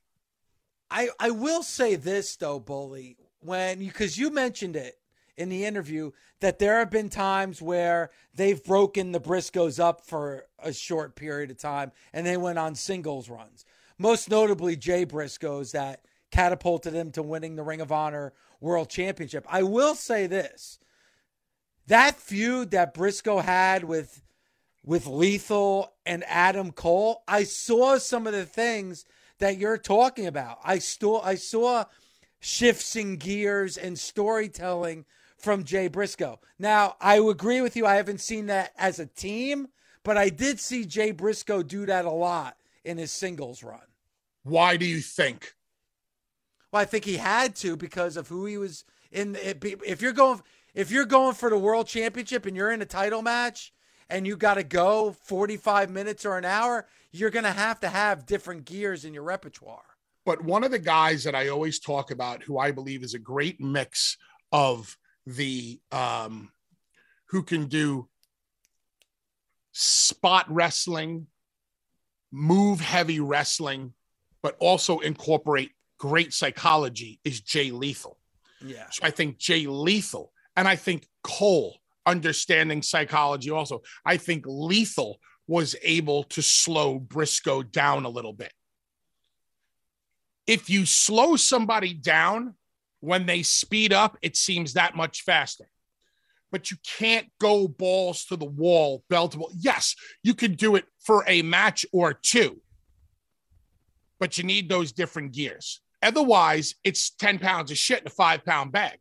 I 0.90 1.10
I 1.18 1.30
will 1.30 1.62
say 1.62 1.96
this 1.96 2.36
though, 2.36 2.60
bully, 2.60 3.16
when 3.40 3.80
you 3.80 3.88
because 3.88 4.16
you 4.18 4.30
mentioned 4.30 4.76
it 4.76 4.94
in 5.38 5.48
the 5.48 5.64
interview 5.64 6.10
that 6.40 6.58
there 6.58 6.80
have 6.80 6.90
been 6.90 7.08
times 7.08 7.62
where 7.62 8.10
they've 8.34 8.62
broken 8.64 9.12
the 9.12 9.20
Briscoes 9.20 9.78
up 9.78 10.04
for 10.04 10.44
a 10.58 10.72
short 10.72 11.14
period 11.14 11.50
of 11.50 11.58
time 11.58 11.92
and 12.12 12.26
they 12.26 12.36
went 12.36 12.58
on 12.58 12.74
singles 12.74 13.30
runs. 13.30 13.64
Most 13.96 14.28
notably, 14.28 14.76
Jay 14.76 15.06
Briscoes 15.06 15.70
that 15.72 16.04
catapulted 16.32 16.92
him 16.92 17.12
to 17.12 17.22
winning 17.22 17.54
the 17.54 17.62
Ring 17.62 17.80
of 17.80 17.92
Honor 17.92 18.32
World 18.60 18.90
Championship. 18.90 19.46
I 19.48 19.62
will 19.62 19.94
say 19.94 20.26
this 20.26 20.78
that 21.86 22.16
feud 22.16 22.72
that 22.72 22.92
Briscoe 22.92 23.38
had 23.38 23.84
with 23.84 24.22
with 24.84 25.06
Lethal 25.06 25.92
and 26.04 26.24
Adam 26.26 26.72
Cole, 26.72 27.22
I 27.28 27.44
saw 27.44 27.98
some 27.98 28.26
of 28.26 28.32
the 28.32 28.46
things 28.46 29.04
that 29.38 29.58
you're 29.58 29.78
talking 29.78 30.26
about. 30.26 30.58
I 30.64 30.78
saw 30.80 31.22
I 31.22 31.36
saw 31.36 31.84
shifts 32.40 32.96
in 32.96 33.16
gears 33.16 33.76
and 33.76 33.98
storytelling 33.98 35.04
from 35.38 35.64
Jay 35.64 35.88
Briscoe. 35.88 36.40
Now, 36.58 36.96
I 37.00 37.16
agree 37.16 37.60
with 37.60 37.76
you. 37.76 37.86
I 37.86 37.94
haven't 37.94 38.20
seen 38.20 38.46
that 38.46 38.72
as 38.76 38.98
a 38.98 39.06
team, 39.06 39.68
but 40.02 40.18
I 40.18 40.28
did 40.28 40.60
see 40.60 40.84
Jay 40.84 41.12
Briscoe 41.12 41.62
do 41.62 41.86
that 41.86 42.04
a 42.04 42.10
lot 42.10 42.56
in 42.84 42.98
his 42.98 43.12
singles 43.12 43.62
run. 43.62 43.80
Why 44.42 44.76
do 44.76 44.84
you 44.86 45.00
think? 45.00 45.54
Well, 46.72 46.82
I 46.82 46.84
think 46.84 47.04
he 47.04 47.16
had 47.16 47.54
to 47.56 47.76
because 47.76 48.16
of 48.16 48.28
who 48.28 48.46
he 48.46 48.58
was 48.58 48.84
in. 49.12 49.36
If 49.40 50.02
you're 50.02 50.12
going, 50.12 50.42
if 50.74 50.90
you're 50.90 51.04
going 51.04 51.34
for 51.34 51.50
the 51.50 51.58
world 51.58 51.86
championship 51.86 52.44
and 52.46 52.56
you're 52.56 52.70
in 52.70 52.82
a 52.82 52.86
title 52.86 53.22
match 53.22 53.72
and 54.10 54.26
you 54.26 54.36
got 54.36 54.54
to 54.54 54.64
go 54.64 55.12
45 55.12 55.90
minutes 55.90 56.24
or 56.26 56.36
an 56.36 56.44
hour, 56.44 56.86
you're 57.12 57.30
going 57.30 57.44
to 57.44 57.52
have 57.52 57.80
to 57.80 57.88
have 57.88 58.26
different 58.26 58.64
gears 58.64 59.04
in 59.04 59.14
your 59.14 59.22
repertoire. 59.22 59.82
But 60.24 60.42
one 60.44 60.64
of 60.64 60.70
the 60.70 60.78
guys 60.78 61.24
that 61.24 61.34
I 61.34 61.48
always 61.48 61.78
talk 61.78 62.10
about, 62.10 62.42
who 62.42 62.58
I 62.58 62.70
believe 62.70 63.02
is 63.02 63.14
a 63.14 63.18
great 63.18 63.60
mix 63.60 64.18
of 64.52 64.96
the 65.28 65.78
um, 65.92 66.50
who 67.26 67.42
can 67.42 67.66
do 67.66 68.08
spot 69.72 70.46
wrestling, 70.48 71.26
move 72.32 72.80
heavy 72.80 73.20
wrestling, 73.20 73.92
but 74.42 74.56
also 74.58 75.00
incorporate 75.00 75.72
great 75.98 76.32
psychology 76.32 77.20
is 77.24 77.40
Jay 77.42 77.70
Lethal. 77.70 78.18
Yeah. 78.64 78.86
So 78.90 79.04
I 79.04 79.10
think 79.10 79.38
Jay 79.38 79.66
Lethal 79.66 80.32
and 80.56 80.66
I 80.66 80.76
think 80.76 81.06
Cole 81.22 81.76
understanding 82.06 82.80
psychology 82.80 83.50
also. 83.50 83.82
I 84.06 84.16
think 84.16 84.44
Lethal 84.46 85.20
was 85.46 85.76
able 85.82 86.24
to 86.24 86.42
slow 86.42 86.98
Briscoe 86.98 87.62
down 87.62 88.04
a 88.06 88.08
little 88.08 88.32
bit. 88.32 88.52
If 90.46 90.70
you 90.70 90.86
slow 90.86 91.36
somebody 91.36 91.92
down, 91.92 92.54
when 93.00 93.26
they 93.26 93.42
speed 93.42 93.92
up, 93.92 94.16
it 94.22 94.36
seems 94.36 94.74
that 94.74 94.96
much 94.96 95.22
faster. 95.22 95.68
But 96.50 96.70
you 96.70 96.78
can't 96.98 97.26
go 97.40 97.68
balls 97.68 98.24
to 98.26 98.36
the 98.36 98.46
wall, 98.46 99.04
bell 99.10 99.28
to 99.28 99.38
wall. 99.38 99.52
Yes, 99.58 99.94
you 100.22 100.34
can 100.34 100.54
do 100.54 100.76
it 100.76 100.86
for 100.98 101.24
a 101.26 101.42
match 101.42 101.84
or 101.92 102.14
two, 102.14 102.60
but 104.18 104.38
you 104.38 104.44
need 104.44 104.68
those 104.68 104.92
different 104.92 105.32
gears. 105.32 105.80
Otherwise, 106.02 106.74
it's 106.84 107.10
10 107.10 107.38
pounds 107.38 107.70
of 107.70 107.76
shit 107.76 108.00
in 108.00 108.06
a 108.06 108.10
five 108.10 108.44
pound 108.44 108.72
bag. 108.72 108.98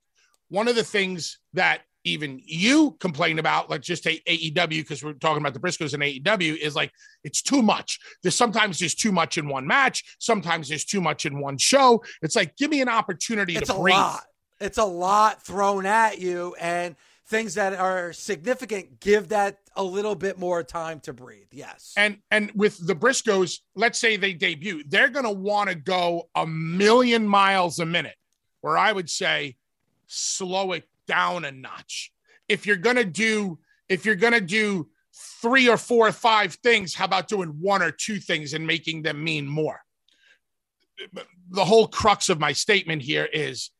One 0.49 0.67
of 0.67 0.75
the 0.75 0.83
things 0.83 1.39
that 1.53 1.81
even 2.08 2.41
you 2.46 2.91
complain 3.00 3.39
about, 3.39 3.70
like 3.70 3.82
just 3.82 4.06
AEW, 4.06 4.70
because 4.70 5.04
we're 5.04 5.13
talking 5.13 5.41
about 5.41 5.54
the 5.54 5.60
Briscoes 5.60 5.93
and 5.93 6.04
AEW, 6.04 6.58
is 6.58 6.76
like 6.76 6.91
it's 7.24 7.41
too 7.41 7.62
much. 7.62 8.00
There's 8.24 8.36
sometimes 8.36 8.80
there's 8.80 8.96
too 8.96 9.12
much 9.12 9.38
in 9.38 9.48
one 9.48 9.67
match, 9.67 10.04
sometimes 10.20 10.70
there's 10.70 10.86
too 10.86 11.02
much 11.02 11.26
in 11.26 11.39
one 11.39 11.58
show. 11.58 12.04
It's 12.22 12.36
like 12.36 12.56
give 12.58 12.72
me 12.72 12.82
an 12.82 12.89
opportunity 12.89 13.56
it's 13.56 13.70
to 13.70 13.76
a 13.76 13.80
breathe. 13.80 13.96
Lot. 13.96 14.24
It's 14.60 14.78
a 14.78 14.86
lot 14.86 15.43
thrown 15.43 15.86
at 15.86 16.20
you, 16.20 16.56
and 16.60 16.96
things 17.28 17.56
that 17.56 17.74
are 17.74 18.13
significant 18.13 19.00
give 19.00 19.30
that 19.30 19.58
a 19.76 19.84
little 19.84 20.15
bit 20.15 20.39
more 20.39 20.63
time 20.63 21.00
to 21.02 21.13
breathe. 21.13 21.48
Yes. 21.52 21.93
And 21.98 22.17
and 22.32 22.52
with 22.56 22.86
the 22.86 22.96
Briscoes, 22.96 23.60
let's 23.76 24.00
say 24.00 24.17
they 24.17 24.34
debut, 24.34 24.84
they're 24.88 25.10
going 25.10 25.26
to 25.26 25.32
want 25.32 25.70
to 25.70 25.76
go 25.76 26.30
a 26.36 26.48
million 26.48 27.28
miles 27.28 27.80
a 27.80 27.86
minute. 27.86 28.15
Where 28.62 28.78
I 28.78 28.91
would 28.91 29.10
say 29.10 29.56
slow 30.08 30.72
it 30.72 30.88
down 31.08 31.46
a 31.46 31.52
notch. 31.52 32.12
If 32.48 32.65
you're 32.65 32.76
going 32.76 32.96
to 32.96 33.06
do, 33.06 33.60
if 33.89 34.06
you're 34.06 34.15
to 34.15 34.41
do 34.41 34.89
three 35.41 35.67
or 35.67 35.78
four 35.78 36.08
or 36.08 36.12
five 36.12 36.54
things, 36.56 36.93
how 36.93 37.06
about 37.06 37.28
doing 37.28 37.50
one 37.60 37.82
or 37.82 37.91
two 37.91 38.20
things 38.20 38.54
and 38.54 38.65
making 38.65 39.02
them 39.02 39.24
mean 39.24 39.48
more? 39.48 39.82
The 41.50 41.65
whole 41.65 41.88
crux 41.88 42.30
of 42.30 42.39
my 42.39 42.54
statement 42.54 43.02
here 43.02 43.28
is 43.32 43.72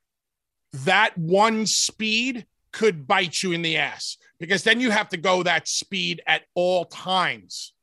that 0.74 1.18
one 1.18 1.66
speed 1.66 2.46
could 2.72 3.08
bite 3.08 3.42
you 3.42 3.54
in 3.54 3.62
the 3.62 3.78
ass 3.78 4.18
because 4.40 4.64
then 4.64 4.80
you 4.80 4.92
have 4.92 5.10
to 5.10 5.18
go 5.18 5.44
that 5.44 5.68
speed 5.68 6.22
at 6.28 6.44
all 6.54 6.86
times. 6.86 7.74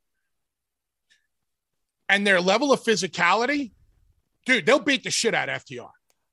And 2.09 2.27
their 2.27 2.41
level 2.41 2.73
of 2.73 2.83
physicality, 2.83 3.73
dude, 4.47 4.67
they'll 4.67 4.79
beat 4.79 5.05
the 5.05 5.11
shit 5.11 5.35
out 5.35 5.49
of 5.49 5.65
FTR. 5.65 5.89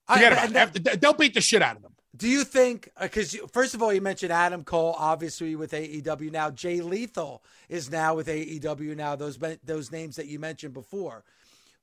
Forget 0.08 0.34
I, 0.34 0.46
about 0.46 0.76
it. 0.76 1.02
They'll 1.02 1.14
beat 1.14 1.34
the 1.34 1.42
shit 1.42 1.62
out 1.62 1.78
of 1.78 1.82
them. 1.82 1.91
Do 2.22 2.30
you 2.30 2.44
think, 2.44 2.92
because 3.02 3.34
uh, 3.34 3.48
first 3.48 3.74
of 3.74 3.82
all, 3.82 3.92
you 3.92 4.00
mentioned 4.00 4.32
Adam 4.32 4.64
Cole, 4.64 4.94
obviously 4.96 5.56
with 5.56 5.72
AEW 5.72 6.32
now. 6.32 6.52
Jay 6.52 6.80
Lethal 6.80 7.44
is 7.68 7.90
now 7.90 8.14
with 8.14 8.28
AEW 8.28 8.96
now. 8.96 9.16
Those 9.16 9.40
those 9.64 9.92
names 9.92 10.18
that 10.18 10.28
you 10.28 10.38
mentioned 10.38 10.76
before, 10.76 11.24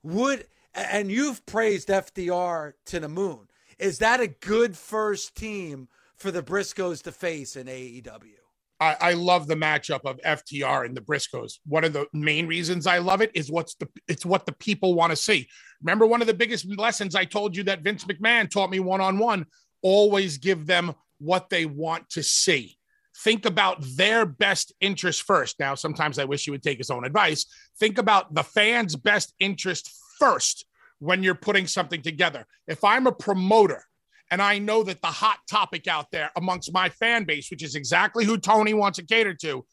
would 0.05 0.47
and 0.77 1.11
you've 1.11 1.45
praised 1.45 1.89
FTR 1.89 2.75
to 2.87 3.01
the 3.01 3.09
moon. 3.09 3.49
Is 3.81 3.99
that 3.99 4.21
a 4.21 4.29
good 4.29 4.77
first 4.77 5.35
team 5.35 5.89
for 6.15 6.31
the 6.31 6.45
Briscoes 6.45 7.03
to 7.03 7.11
face 7.11 7.57
in 7.57 7.67
AEW? 7.67 8.37
I, 8.79 8.97
I, 9.01 9.13
love 9.15 9.49
the 9.49 9.57
matchup 9.57 10.05
of 10.05 10.21
FTR 10.21 10.87
and 10.87 10.97
the 10.97 11.01
Briscoes. 11.01 11.55
One 11.67 11.83
of 11.83 11.93
the 11.93 12.07
main 12.13 12.47
reasons 12.47 12.87
I 12.87 12.99
love 12.99 13.23
it 13.23 13.33
is 13.35 13.51
what's 13.51 13.75
the 13.75 13.89
it's 14.07 14.25
what 14.25 14.47
the 14.47 14.53
people 14.53 14.95
want 14.95 15.11
to 15.11 15.17
see. 15.17 15.49
Remember, 15.83 16.07
one 16.07 16.21
of 16.21 16.29
the 16.29 16.35
biggest 16.35 16.65
lessons 16.79 17.17
I 17.17 17.25
told 17.25 17.57
you 17.57 17.65
that 17.65 17.83
Vince 17.83 18.05
McMahon 18.05 18.49
taught 18.49 18.71
me 18.71 18.79
one 18.79 19.01
on 19.01 19.19
one 19.19 19.45
always 19.83 20.39
give 20.39 20.67
them 20.67 20.95
what 21.19 21.51
they 21.51 21.67
want 21.67 22.09
to 22.11 22.23
see. 22.23 22.79
Think 23.25 23.47
about 23.47 23.79
their 23.97 24.25
best 24.25 24.73
interest 24.81 25.23
first. 25.23 25.59
Now, 25.59 25.75
sometimes 25.75 26.19
I 26.19 26.25
wish 26.25 26.45
he 26.45 26.53
would 26.53 26.63
take 26.63 26.79
his 26.79 26.91
own 26.91 27.05
advice. 27.05 27.47
Think 27.81 27.99
about 27.99 28.35
the 28.35 28.45
fans' 28.45 28.95
best 28.95 29.35
interest 29.41 29.91
first 30.19 30.67
when 31.01 31.23
you're 31.23 31.35
putting 31.35 31.67
something 31.67 32.03
together. 32.03 32.47
If 32.69 32.85
I'm 32.85 33.07
a 33.07 33.13
promoter 33.13 33.83
and 34.31 34.43
I 34.43 34.59
know 34.59 34.83
that 34.85 35.01
the 35.01 35.09
hot 35.09 35.39
topic 35.51 35.89
out 35.89 36.07
there 36.13 36.31
amongst 36.37 36.73
my 36.73 36.89
fan 36.91 37.25
base, 37.25 37.51
which 37.51 37.63
is 37.63 37.75
exactly 37.75 38.25
who 38.25 38.39
Tony 38.39 38.75
wants 38.75 38.99
to 38.99 39.05
cater 39.05 39.35
to, 39.35 39.65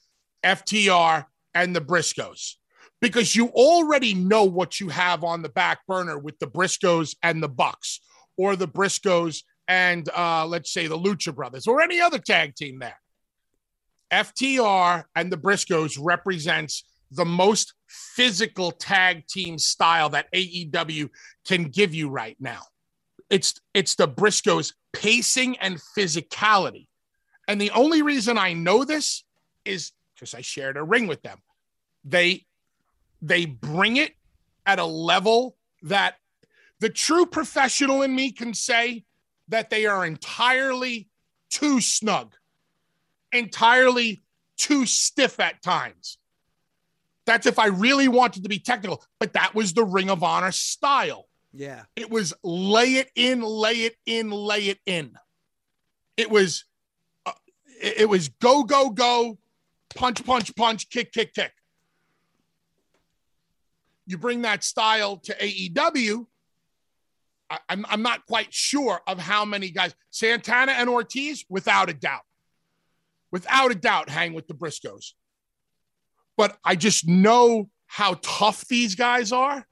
FTR 0.43 1.25
and 1.53 1.75
the 1.75 1.81
Briscoes, 1.81 2.53
because 3.01 3.35
you 3.35 3.47
already 3.49 4.13
know 4.13 4.43
what 4.45 4.79
you 4.79 4.89
have 4.89 5.23
on 5.23 5.41
the 5.41 5.49
back 5.49 5.79
burner 5.87 6.17
with 6.17 6.37
the 6.39 6.47
Briscoes 6.47 7.15
and 7.21 7.43
the 7.43 7.49
Bucks, 7.49 7.99
or 8.37 8.55
the 8.55 8.67
Briscoes 8.67 9.43
and 9.67 10.09
uh, 10.15 10.45
let's 10.45 10.71
say 10.71 10.87
the 10.87 10.97
Lucha 10.97 11.33
Brothers 11.33 11.67
or 11.67 11.81
any 11.81 11.99
other 11.99 12.19
tag 12.19 12.55
team 12.55 12.79
there. 12.79 12.99
FTR 14.11 15.05
and 15.15 15.31
the 15.31 15.37
Briscoes 15.37 15.97
represents 15.99 16.83
the 17.11 17.25
most 17.25 17.73
physical 17.87 18.71
tag 18.71 19.27
team 19.27 19.57
style 19.57 20.09
that 20.09 20.31
AEW 20.33 21.09
can 21.47 21.65
give 21.65 21.93
you 21.93 22.09
right 22.09 22.37
now. 22.39 22.61
It's 23.29 23.55
it's 23.73 23.95
the 23.95 24.07
Briscoes 24.07 24.73
pacing 24.93 25.57
and 25.57 25.81
physicality. 25.97 26.87
And 27.47 27.59
the 27.59 27.71
only 27.71 28.01
reason 28.01 28.37
I 28.37 28.53
know 28.53 28.83
this 28.83 29.23
is 29.65 29.91
because 30.13 30.33
I 30.33 30.41
shared 30.41 30.77
a 30.77 30.83
ring 30.83 31.07
with 31.07 31.21
them. 31.21 31.39
They 32.03 32.45
they 33.21 33.45
bring 33.45 33.97
it 33.97 34.13
at 34.65 34.79
a 34.79 34.85
level 34.85 35.57
that 35.83 36.15
the 36.79 36.89
true 36.89 37.25
professional 37.25 38.01
in 38.01 38.13
me 38.15 38.31
can 38.31 38.53
say 38.53 39.05
that 39.49 39.69
they 39.69 39.85
are 39.85 40.05
entirely 40.05 41.07
too 41.49 41.79
snug, 41.81 42.33
entirely 43.31 44.23
too 44.57 44.85
stiff 44.85 45.39
at 45.39 45.61
times. 45.61 46.17
That's 47.25 47.47
if 47.47 47.57
I 47.57 47.67
really 47.67 48.07
wanted 48.07 48.43
to 48.43 48.49
be 48.49 48.59
technical, 48.59 49.03
but 49.19 49.33
that 49.33 49.55
was 49.55 49.73
the 49.73 49.83
Ring 49.83 50.09
of 50.09 50.23
Honor 50.23 50.51
style. 50.51 51.27
Yeah. 51.53 51.83
It 51.95 52.09
was 52.09 52.33
lay 52.43 52.95
it 52.95 53.09
in, 53.15 53.41
lay 53.41 53.83
it 53.83 53.95
in, 54.05 54.29
lay 54.29 54.67
it 54.67 54.79
in. 54.85 55.17
It 56.17 56.29
was 56.29 56.65
uh, 57.25 57.31
it 57.81 58.01
it 58.01 58.09
was 58.09 58.29
go 58.29 58.63
go 58.63 58.89
go, 58.89 59.37
punch 59.95 60.23
punch 60.25 60.55
punch, 60.55 60.89
kick 60.89 61.11
kick 61.11 61.33
kick. 61.33 61.51
You 64.05 64.17
bring 64.17 64.43
that 64.43 64.63
style 64.63 65.17
to 65.17 65.33
AEW. 65.33 66.27
I, 67.49 67.59
I'm 67.69 67.85
I'm 67.89 68.01
not 68.01 68.25
quite 68.25 68.53
sure 68.53 69.01
of 69.07 69.19
how 69.19 69.45
many 69.45 69.69
guys 69.69 69.95
Santana 70.09 70.73
and 70.73 70.89
Ortiz, 70.89 71.45
without 71.49 71.89
a 71.89 71.93
doubt, 71.93 72.23
without 73.31 73.71
a 73.71 73.75
doubt, 73.75 74.09
hang 74.09 74.33
with 74.33 74.47
the 74.47 74.53
Briscoes. 74.53 75.13
But 76.37 76.57
I 76.63 76.75
just 76.75 77.07
know 77.07 77.69
how 77.87 78.15
tough 78.21 78.67
these 78.67 78.95
guys 78.95 79.31
are. 79.31 79.65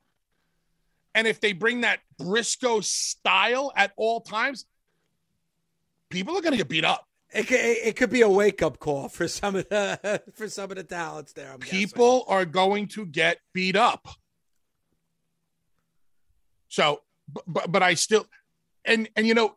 And 1.15 1.27
if 1.27 1.39
they 1.39 1.53
bring 1.53 1.81
that 1.81 1.99
Briscoe 2.17 2.79
style 2.79 3.71
at 3.75 3.91
all 3.97 4.21
times, 4.21 4.65
people 6.09 6.37
are 6.37 6.41
going 6.41 6.51
to 6.53 6.57
get 6.57 6.69
beat 6.69 6.85
up. 6.85 7.07
It 7.33 7.47
could, 7.47 7.59
it 7.59 7.95
could 7.95 8.11
be 8.11 8.21
a 8.21 8.29
wake 8.29 8.61
up 8.61 8.79
call 8.79 9.09
for 9.09 9.27
some 9.27 9.55
of 9.55 9.67
the 9.67 10.21
for 10.35 10.47
some 10.47 10.69
of 10.69 10.77
the 10.77 10.83
talents 10.83 11.33
there. 11.33 11.51
I'm 11.51 11.59
guessing. 11.59 11.79
People 11.79 12.25
are 12.27 12.45
going 12.45 12.87
to 12.89 13.05
get 13.05 13.39
beat 13.53 13.75
up. 13.75 14.07
So, 16.67 17.01
but, 17.47 17.71
but 17.71 17.83
I 17.83 17.93
still, 17.93 18.25
and 18.85 19.09
and 19.15 19.25
you 19.27 19.33
know, 19.33 19.55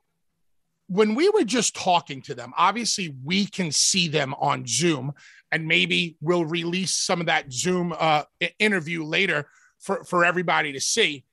when 0.88 1.14
we 1.14 1.28
were 1.28 1.44
just 1.44 1.74
talking 1.74 2.22
to 2.22 2.34
them, 2.34 2.52
obviously 2.56 3.14
we 3.24 3.46
can 3.46 3.72
see 3.72 4.08
them 4.08 4.34
on 4.34 4.66
Zoom, 4.66 5.12
and 5.50 5.66
maybe 5.66 6.16
we'll 6.20 6.44
release 6.44 6.94
some 6.94 7.20
of 7.20 7.26
that 7.26 7.52
Zoom 7.52 7.94
uh, 7.98 8.22
interview 8.58 9.04
later 9.04 9.48
for 9.78 10.04
for 10.04 10.24
everybody 10.24 10.72
to 10.72 10.80
see. 10.80 11.24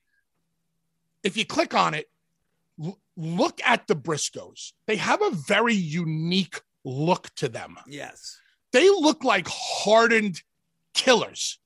If 1.22 1.36
you 1.36 1.46
click 1.46 1.74
on 1.74 1.94
it, 1.94 2.10
l- 2.82 2.98
look 3.16 3.60
at 3.64 3.86
the 3.86 3.96
Briscoes. 3.96 4.72
They 4.86 4.96
have 4.96 5.22
a 5.22 5.30
very 5.30 5.74
unique 5.74 6.60
look 6.84 7.34
to 7.36 7.48
them. 7.48 7.76
Yes. 7.86 8.40
They 8.72 8.88
look 8.88 9.24
like 9.24 9.46
hardened 9.48 10.42
killers. 10.94 11.58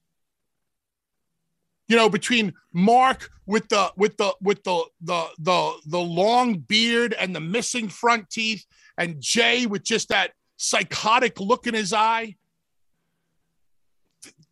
You 1.89 1.97
know, 1.97 2.09
between 2.09 2.53
Mark 2.73 3.31
with 3.47 3.69
the 3.69 3.93
with 3.97 4.17
the 4.19 4.35
with 4.43 4.63
the 4.65 4.85
the 5.01 5.27
the 5.39 5.73
the 5.87 5.99
long 5.99 6.59
beard 6.59 7.15
and 7.15 7.35
the 7.35 7.41
missing 7.41 7.89
front 7.89 8.31
teeth, 8.31 8.67
and 8.99 9.21
Jay 9.21 9.67
with 9.67 9.85
just 9.85 10.11
that 10.11 10.33
psychotic 10.59 11.41
look 11.41 11.67
in 11.67 11.75
his 11.75 11.93
eye, 11.93 12.37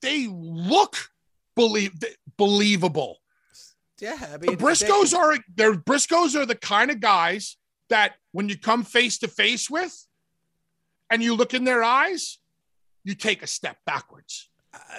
they 0.01 0.29
look 0.29 0.97
believe 1.55 1.93
believable. 2.39 3.19
Yeah. 4.01 4.17
I 4.33 4.37
mean, 4.39 4.53
The 4.53 4.57
Briscoes 4.57 5.15
are 5.15 5.37
they're 5.55 5.75
Briscoes 5.75 6.35
are 6.35 6.47
the 6.47 6.55
kind 6.55 6.91
of 6.91 7.01
guys 7.01 7.57
that 7.89 8.15
when 8.33 8.49
you 8.49 8.59
come 8.59 8.83
face 8.83 9.19
to 9.19 9.29
face 9.29 9.71
with 9.71 10.07
and 11.11 11.23
you 11.23 11.35
look 11.35 11.55
in 11.55 11.65
their 11.65 11.83
eyes, 11.83 12.39
you 13.05 13.15
take 13.15 13.43
a 13.43 13.47
step 13.47 13.79
backwards 13.87 14.49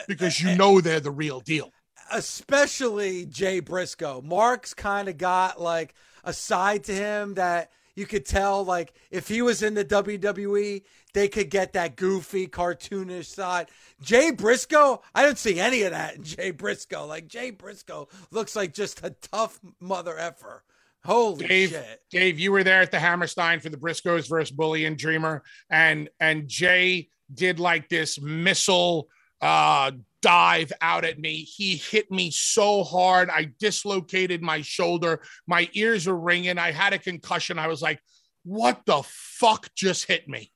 because 0.07 0.41
you 0.41 0.55
know 0.55 0.81
they're 0.81 0.99
the 0.99 1.11
real 1.11 1.39
deal. 1.39 1.71
Especially 2.11 3.25
Jay 3.25 3.59
Briscoe. 3.59 4.21
Mark's 4.21 4.73
kind 4.73 5.07
of 5.07 5.17
got 5.17 5.61
like 5.61 5.93
a 6.23 6.33
side 6.33 6.83
to 6.85 6.93
him 6.93 7.35
that 7.35 7.71
you 7.95 8.05
could 8.05 8.25
tell 8.25 8.63
like 8.63 8.93
if 9.09 9.27
he 9.27 9.41
was 9.41 9.63
in 9.63 9.73
the 9.73 9.85
WWE, 9.85 10.83
they 11.13 11.27
could 11.27 11.49
get 11.49 11.73
that 11.73 11.95
goofy 11.95 12.47
cartoonish 12.47 13.25
side. 13.25 13.67
Jay 14.01 14.29
Briscoe, 14.31 15.01
I 15.15 15.23
don't 15.23 15.37
see 15.37 15.59
any 15.59 15.81
of 15.81 15.91
that 15.91 16.15
in 16.15 16.23
Jay 16.23 16.51
Briscoe. 16.51 17.05
Like 17.07 17.27
Jay 17.27 17.49
Briscoe 17.49 18.07
looks 18.29 18.55
like 18.55 18.73
just 18.73 19.03
a 19.03 19.09
tough 19.09 19.59
mother 19.79 20.17
effer. 20.17 20.63
Holy 21.03 21.47
Dave, 21.47 21.69
shit. 21.69 22.01
Dave, 22.11 22.39
you 22.39 22.51
were 22.51 22.63
there 22.63 22.81
at 22.81 22.91
the 22.91 22.99
Hammerstein 22.99 23.61
for 23.61 23.69
the 23.69 23.77
Briscoes 23.77 24.27
versus 24.27 24.51
Bully 24.51 24.85
and 24.85 24.97
Dreamer, 24.97 25.41
and 25.69 26.09
and 26.19 26.47
Jay 26.47 27.09
did 27.33 27.59
like 27.59 27.89
this 27.89 28.19
missile 28.21 29.07
uh 29.41 29.91
dive 30.27 30.73
out 30.81 31.05
at 31.05 31.17
me. 31.17 31.35
He 31.43 31.77
hit 31.77 32.11
me 32.11 32.31
so 32.31 32.83
hard, 32.83 33.29
I 33.29 33.53
dislocated 33.61 34.41
my 34.41 34.61
shoulder. 34.61 35.21
My 35.47 35.69
ears 35.71 36.05
were 36.05 36.19
ringing. 36.19 36.57
I 36.57 36.71
had 36.71 36.91
a 36.91 36.99
concussion. 36.99 37.57
I 37.57 37.67
was 37.67 37.81
like, 37.81 38.01
"What 38.43 38.85
the 38.85 39.03
fuck 39.05 39.73
just 39.73 40.03
hit 40.03 40.27
me?" 40.27 40.51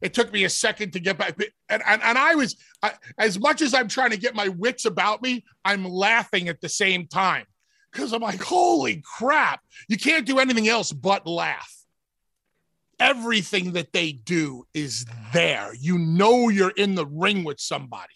It 0.00 0.14
took 0.14 0.32
me 0.32 0.44
a 0.44 0.48
second 0.48 0.92
to 0.92 1.00
get 1.00 1.18
back, 1.18 1.36
and 1.68 1.82
and, 1.84 2.02
and 2.04 2.16
I 2.16 2.36
was 2.36 2.54
I, 2.84 2.92
as 3.18 3.36
much 3.36 3.62
as 3.62 3.74
I'm 3.74 3.88
trying 3.88 4.10
to 4.10 4.16
get 4.16 4.36
my 4.36 4.46
wits 4.46 4.84
about 4.84 5.22
me, 5.22 5.44
I'm 5.64 5.84
laughing 5.84 6.48
at 6.48 6.60
the 6.60 6.68
same 6.68 7.08
time 7.08 7.46
because 7.90 8.12
I'm 8.12 8.22
like, 8.22 8.42
holy 8.44 9.02
crap, 9.04 9.60
you 9.88 9.96
can't 9.96 10.24
do 10.24 10.38
anything 10.38 10.68
else 10.68 10.92
but 10.92 11.26
laugh. 11.26 11.74
Everything 13.00 13.72
that 13.72 13.92
they 13.92 14.12
do 14.12 14.68
is 14.72 15.04
there. 15.32 15.72
You 15.80 15.98
know 15.98 16.48
you're 16.48 16.70
in 16.76 16.94
the 16.94 17.06
ring 17.06 17.42
with 17.42 17.58
somebody. 17.58 18.14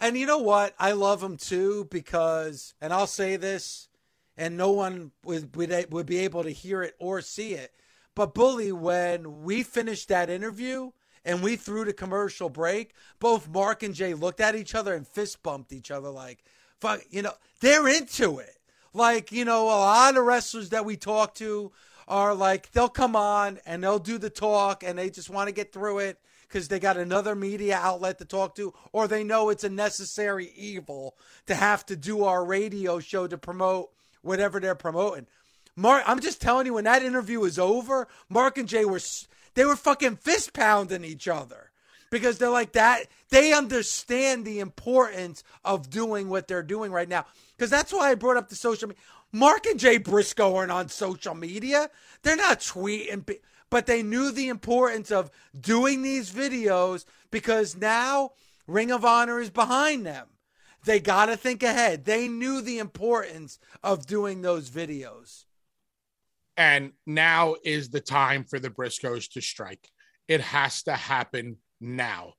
And 0.00 0.16
you 0.16 0.26
know 0.26 0.38
what? 0.38 0.74
I 0.78 0.92
love 0.92 1.22
him 1.22 1.36
too 1.36 1.86
because, 1.90 2.74
and 2.80 2.92
I'll 2.92 3.06
say 3.06 3.36
this, 3.36 3.88
and 4.36 4.56
no 4.56 4.70
one 4.70 5.12
would, 5.24 5.56
would, 5.56 5.92
would 5.92 6.06
be 6.06 6.18
able 6.18 6.42
to 6.42 6.50
hear 6.50 6.82
it 6.82 6.94
or 6.98 7.20
see 7.22 7.54
it. 7.54 7.72
But 8.14 8.34
Bully, 8.34 8.72
when 8.72 9.42
we 9.42 9.62
finished 9.62 10.08
that 10.08 10.30
interview 10.30 10.90
and 11.24 11.42
we 11.42 11.56
threw 11.56 11.84
the 11.84 11.92
commercial 11.92 12.48
break, 12.48 12.94
both 13.18 13.48
Mark 13.48 13.82
and 13.82 13.94
Jay 13.94 14.14
looked 14.14 14.40
at 14.40 14.54
each 14.54 14.74
other 14.74 14.94
and 14.94 15.06
fist 15.06 15.42
bumped 15.42 15.72
each 15.72 15.90
other 15.90 16.10
like, 16.10 16.44
fuck, 16.80 17.02
you 17.10 17.22
know, 17.22 17.32
they're 17.60 17.88
into 17.88 18.38
it. 18.38 18.56
Like, 18.92 19.32
you 19.32 19.44
know, 19.44 19.64
a 19.64 19.68
lot 19.68 20.16
of 20.16 20.24
wrestlers 20.24 20.70
that 20.70 20.84
we 20.84 20.96
talk 20.96 21.34
to 21.36 21.72
are 22.08 22.34
like, 22.34 22.72
they'll 22.72 22.88
come 22.88 23.16
on 23.16 23.58
and 23.66 23.82
they'll 23.82 23.98
do 23.98 24.16
the 24.16 24.30
talk 24.30 24.82
and 24.82 24.98
they 24.98 25.10
just 25.10 25.28
want 25.28 25.48
to 25.48 25.54
get 25.54 25.72
through 25.72 25.98
it 25.98 26.18
because 26.48 26.68
they 26.68 26.78
got 26.78 26.96
another 26.96 27.34
media 27.34 27.76
outlet 27.76 28.18
to 28.18 28.24
talk 28.24 28.54
to, 28.56 28.74
or 28.92 29.08
they 29.08 29.24
know 29.24 29.48
it's 29.48 29.64
a 29.64 29.68
necessary 29.68 30.52
evil 30.56 31.16
to 31.46 31.54
have 31.54 31.84
to 31.86 31.96
do 31.96 32.24
our 32.24 32.44
radio 32.44 32.98
show 32.98 33.26
to 33.26 33.38
promote 33.38 33.90
whatever 34.22 34.60
they're 34.60 34.74
promoting. 34.74 35.26
Mark, 35.76 36.02
I'm 36.06 36.20
just 36.20 36.40
telling 36.40 36.66
you, 36.66 36.74
when 36.74 36.84
that 36.84 37.02
interview 37.02 37.40
was 37.40 37.58
over, 37.58 38.08
Mark 38.28 38.58
and 38.58 38.68
Jay 38.68 38.84
were 38.84 39.00
they 39.54 39.64
were 39.64 39.76
fucking 39.76 40.16
fist 40.16 40.52
pounding 40.52 41.04
each 41.04 41.28
other 41.28 41.70
because 42.10 42.38
they're 42.38 42.50
like 42.50 42.72
that. 42.72 43.06
They 43.30 43.52
understand 43.52 44.44
the 44.44 44.60
importance 44.60 45.42
of 45.64 45.90
doing 45.90 46.28
what 46.28 46.46
they're 46.46 46.62
doing 46.62 46.92
right 46.92 47.08
now. 47.08 47.26
Because 47.56 47.70
that's 47.70 47.92
why 47.92 48.10
I 48.10 48.14
brought 48.14 48.36
up 48.36 48.48
the 48.48 48.54
social 48.54 48.88
media. 48.88 49.02
Mark 49.32 49.66
and 49.66 49.78
Jay 49.80 49.98
Briscoe 49.98 50.54
aren't 50.54 50.72
on 50.72 50.88
social 50.88 51.34
media. 51.34 51.90
They're 52.22 52.36
not 52.36 52.60
tweeting, 52.60 53.26
but 53.70 53.86
they 53.86 54.02
knew 54.02 54.30
the 54.30 54.48
importance 54.48 55.10
of 55.10 55.30
doing 55.58 56.02
these 56.02 56.30
videos 56.30 57.04
because 57.30 57.76
now 57.76 58.30
Ring 58.66 58.90
of 58.90 59.04
Honor 59.04 59.40
is 59.40 59.50
behind 59.50 60.06
them. 60.06 60.26
They 60.84 61.00
got 61.00 61.26
to 61.26 61.36
think 61.36 61.62
ahead. 61.62 62.04
They 62.04 62.28
knew 62.28 62.60
the 62.60 62.78
importance 62.78 63.58
of 63.82 64.06
doing 64.06 64.42
those 64.42 64.70
videos. 64.70 65.44
And 66.56 66.92
now 67.06 67.56
is 67.64 67.90
the 67.90 68.00
time 68.00 68.44
for 68.44 68.58
the 68.58 68.70
Briscoes 68.70 69.30
to 69.32 69.40
strike. 69.40 69.90
It 70.28 70.40
has 70.40 70.84
to 70.84 70.92
happen 70.92 71.58
now. 71.80 72.34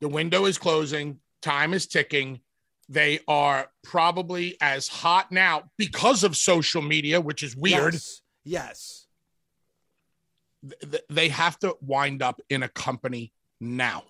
The 0.00 0.08
window 0.08 0.46
is 0.46 0.58
closing, 0.58 1.20
time 1.42 1.74
is 1.74 1.86
ticking. 1.86 2.40
They 2.88 3.20
are 3.26 3.68
probably 3.82 4.56
as 4.60 4.88
hot 4.88 5.32
now 5.32 5.64
because 5.76 6.24
of 6.24 6.36
social 6.36 6.82
media, 6.82 7.20
which 7.20 7.42
is 7.42 7.56
weird. 7.56 7.94
Yes. 7.94 8.22
yes. 8.44 9.05
Th- 10.80 11.02
they 11.08 11.28
have 11.28 11.58
to 11.60 11.76
wind 11.80 12.22
up 12.22 12.40
in 12.48 12.62
a 12.62 12.68
company 12.68 13.32
now. 13.60 14.04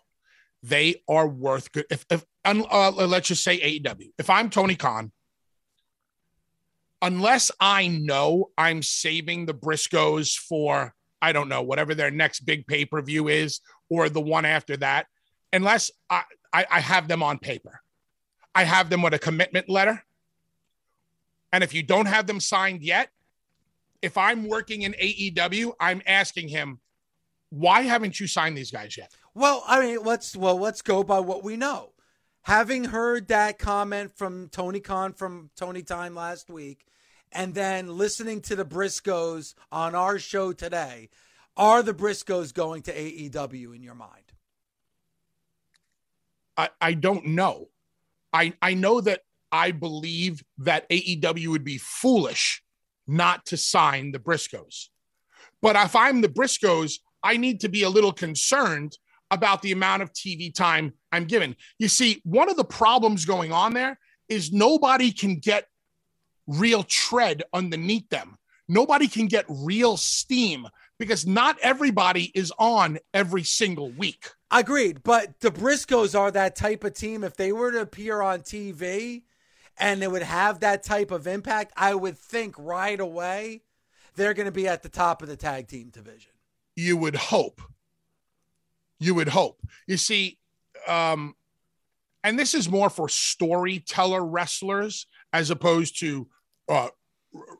They 0.63 1.03
are 1.09 1.29
worth 1.29 1.73
good. 1.73 1.87
If, 1.91 2.05
if 2.11 2.25
uh, 2.45 2.91
let's 2.91 3.29
just 3.29 3.45
say 3.45 3.59
AEW. 3.59 4.13
If 4.19 4.31
I'm 4.31 4.51
Tony 4.51 4.75
Khan, 4.75 5.13
unless 7.03 7.51
I 7.61 7.89
know 7.89 8.51
I'm 8.57 8.83
saving 8.83 9.47
the 9.47 9.55
Briscoes 9.55 10.37
for 10.37 10.95
I 11.23 11.33
don't 11.33 11.49
know 11.49 11.63
whatever 11.63 11.95
their 11.95 12.11
next 12.11 12.41
big 12.41 12.67
pay 12.67 12.85
per 12.85 13.01
view 13.03 13.29
is 13.29 13.61
or 13.89 14.09
the 14.09 14.21
one 14.21 14.45
after 14.45 14.77
that, 14.79 15.07
unless 15.53 15.91
I, 16.11 16.23
I 16.53 16.67
I 16.71 16.81
have 16.81 17.09
them 17.09 17.23
on 17.23 17.39
paper, 17.39 17.81
I 18.55 18.65
have 18.65 18.91
them 18.91 19.03
with 19.03 19.15
a 19.15 19.19
commitment 19.19 19.69
letter. 19.69 20.03
And 21.53 21.63
if 21.63 21.73
you 21.73 21.83
don't 21.83 22.07
have 22.07 22.27
them 22.27 22.41
signed 22.41 22.83
yet, 22.83 23.09
if 24.03 24.17
I'm 24.19 24.49
working 24.49 24.83
in 24.83 24.93
AEW, 24.95 25.73
I'm 25.81 26.03
asking 26.07 26.49
him, 26.49 26.81
why 27.51 27.83
haven't 27.83 28.19
you 28.21 28.27
signed 28.27 28.57
these 28.57 28.71
guys 28.71 28.97
yet? 28.97 29.13
Well, 29.35 29.63
I 29.67 29.81
mean, 29.81 30.03
let's 30.03 30.37
well, 30.37 30.57
let's 30.59 30.83
go 30.83 31.03
by 31.05 31.21
what 31.21 31.45
we 31.45 31.57
know. 31.57 31.93
having 32.43 32.85
heard 32.85 33.27
that 33.29 33.59
comment 33.59 34.17
from 34.17 34.49
Tony 34.49 34.79
Khan 34.81 35.13
from 35.13 35.51
Tony 35.57 35.83
Time 35.83 36.15
last 36.15 36.49
week, 36.49 36.87
and 37.33 37.55
then 37.55 37.97
listening 37.99 38.41
to 38.43 38.55
the 38.57 38.65
Briscoes 38.65 39.55
on 39.73 39.95
our 39.95 40.19
show 40.19 40.53
today, 40.53 41.09
are 41.57 41.83
the 41.83 41.95
Briscoes 41.95 42.55
going 42.55 42.83
to 42.83 42.95
AEW 42.95 43.75
in 43.75 43.83
your 43.83 43.95
mind? 43.97 44.33
I, 46.57 46.69
I 46.81 46.95
don't 46.95 47.27
know. 47.27 47.69
I 48.33 48.55
I 48.63 48.75
know 48.75 49.01
that 49.01 49.23
I 49.53 49.73
believe 49.73 50.45
that 50.59 50.89
AEW 50.89 51.49
would 51.49 51.65
be 51.65 51.79
foolish 51.79 52.63
not 53.07 53.47
to 53.47 53.57
sign 53.57 54.13
the 54.13 54.19
Briscoes. 54.19 54.89
But 55.63 55.77
if 55.77 55.97
I'm 55.97 56.21
the 56.21 56.29
Briscoes, 56.29 56.99
I 57.23 57.37
need 57.37 57.61
to 57.61 57.69
be 57.69 57.83
a 57.83 57.89
little 57.89 58.13
concerned 58.13 58.97
about 59.31 59.63
the 59.63 59.73
amount 59.73 60.03
of 60.03 60.13
TV 60.13 60.55
time 60.55 60.93
I'm 61.11 61.25
given. 61.25 61.57
You 61.79 61.89
see, 61.89 62.21
one 62.25 62.49
of 62.49 62.57
the 62.57 62.65
problems 62.65 63.25
going 63.25 63.53
on 63.53 63.75
there 63.75 63.99
is 64.29 64.53
nobody 64.53 65.13
can 65.13 65.37
get 65.37 65.67
real 66.47 66.83
tread 66.85 67.43
underneath 67.53 68.09
them. 68.09 68.37
Nobody 68.69 69.07
can 69.07 69.27
get 69.27 69.45
real 69.49 69.97
steam 69.97 70.67
because 70.99 71.27
not 71.27 71.57
everybody 71.63 72.33
is 72.35 72.53
on 72.59 72.99
every 73.15 73.45
single 73.45 73.91
week. 73.91 74.31
Agreed. 74.51 75.03
But 75.03 75.41
the 75.41 75.51
Briscoes 75.51 76.19
are 76.19 76.31
that 76.33 76.57
type 76.57 76.85
of 76.85 76.95
team. 76.95 77.23
If 77.23 77.37
they 77.37 77.53
were 77.53 77.73
to 77.73 77.81
appear 77.81 78.23
on 78.23 78.41
TV 78.41 79.23
and 79.79 80.03
it 80.03 80.11
would 80.11 80.23
have 80.23 80.61
that 80.61 80.83
type 80.83 81.11
of 81.11 81.27
impact, 81.27 81.73
I 81.77 81.95
would 81.95 82.19
think 82.19 82.55
right 82.59 82.99
away 82.99 83.63
they're 84.15 84.35
going 84.35 84.47
to 84.47 84.53
be 84.53 84.69
at 84.69 84.83
the 84.83 84.89
top 84.89 85.23
of 85.23 85.29
the 85.29 85.37
tag 85.37 85.69
team 85.69 85.91
division. 85.91 86.33
You 86.75 86.97
would 86.97 87.17
hope. 87.17 87.61
You 88.99 89.15
would 89.15 89.29
hope. 89.29 89.61
You 89.87 89.97
see, 89.97 90.39
um, 90.89 91.35
and 92.25 92.39
this 92.39 92.55
is 92.55 92.69
more 92.69 92.91
for 92.91 93.09
storyteller 93.09 94.25
wrestlers 94.25 95.07
as 95.33 95.51
opposed 95.51 96.01
to 96.01 96.29
uh, 96.69 96.89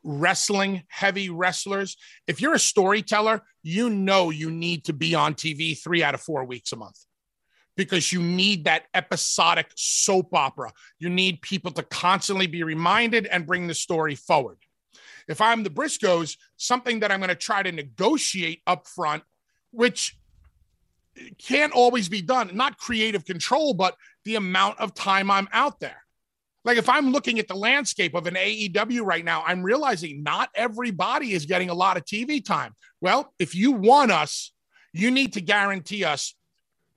wrestling 0.03 0.83
heavy 0.87 1.29
wrestlers. 1.29 1.95
If 2.25 2.41
you're 2.41 2.55
a 2.55 2.59
storyteller, 2.59 3.43
you 3.61 3.89
know 3.89 4.29
you 4.31 4.49
need 4.49 4.85
to 4.85 4.93
be 4.93 5.13
on 5.13 5.35
TV 5.35 5.77
three 5.77 6.03
out 6.03 6.15
of 6.15 6.21
four 6.21 6.43
weeks 6.43 6.71
a 6.71 6.75
month 6.75 7.06
because 7.77 8.11
you 8.11 8.21
need 8.21 8.65
that 8.65 8.85
episodic 8.93 9.67
soap 9.75 10.33
opera. 10.33 10.73
You 10.99 11.09
need 11.09 11.41
people 11.41 11.71
to 11.71 11.83
constantly 11.83 12.47
be 12.47 12.63
reminded 12.63 13.27
and 13.27 13.45
bring 13.45 13.67
the 13.67 13.73
story 13.73 14.15
forward. 14.15 14.57
If 15.27 15.39
I'm 15.39 15.63
the 15.63 15.69
Briscoes, 15.69 16.37
something 16.57 16.99
that 17.01 17.11
I'm 17.11 17.19
going 17.19 17.29
to 17.29 17.35
try 17.35 17.61
to 17.63 17.71
negotiate 17.71 18.61
up 18.65 18.87
front, 18.87 19.23
which 19.71 20.17
can't 21.37 21.73
always 21.73 22.09
be 22.09 22.21
done, 22.21 22.51
not 22.53 22.77
creative 22.77 23.25
control, 23.25 23.73
but 23.73 23.95
the 24.25 24.35
amount 24.35 24.79
of 24.79 24.93
time 24.93 25.29
I'm 25.29 25.47
out 25.51 25.79
there. 25.79 26.03
Like 26.63 26.77
if 26.77 26.89
I'm 26.89 27.11
looking 27.11 27.39
at 27.39 27.47
the 27.47 27.55
landscape 27.55 28.13
of 28.13 28.27
an 28.27 28.35
AEW 28.35 29.01
right 29.01 29.23
now, 29.23 29.43
I'm 29.45 29.63
realizing 29.63 30.23
not 30.23 30.49
everybody 30.53 31.31
is 31.33 31.45
getting 31.45 31.69
a 31.69 31.73
lot 31.73 31.95
of 31.97 32.03
TV 32.03 32.43
time. 32.43 32.73
Well, 32.99 33.33
if 33.39 33.55
you 33.55 33.71
want 33.71 34.11
us, 34.11 34.51
you 34.93 35.11
need 35.11 35.33
to 35.33 35.41
guarantee 35.41 36.03
us 36.03 36.35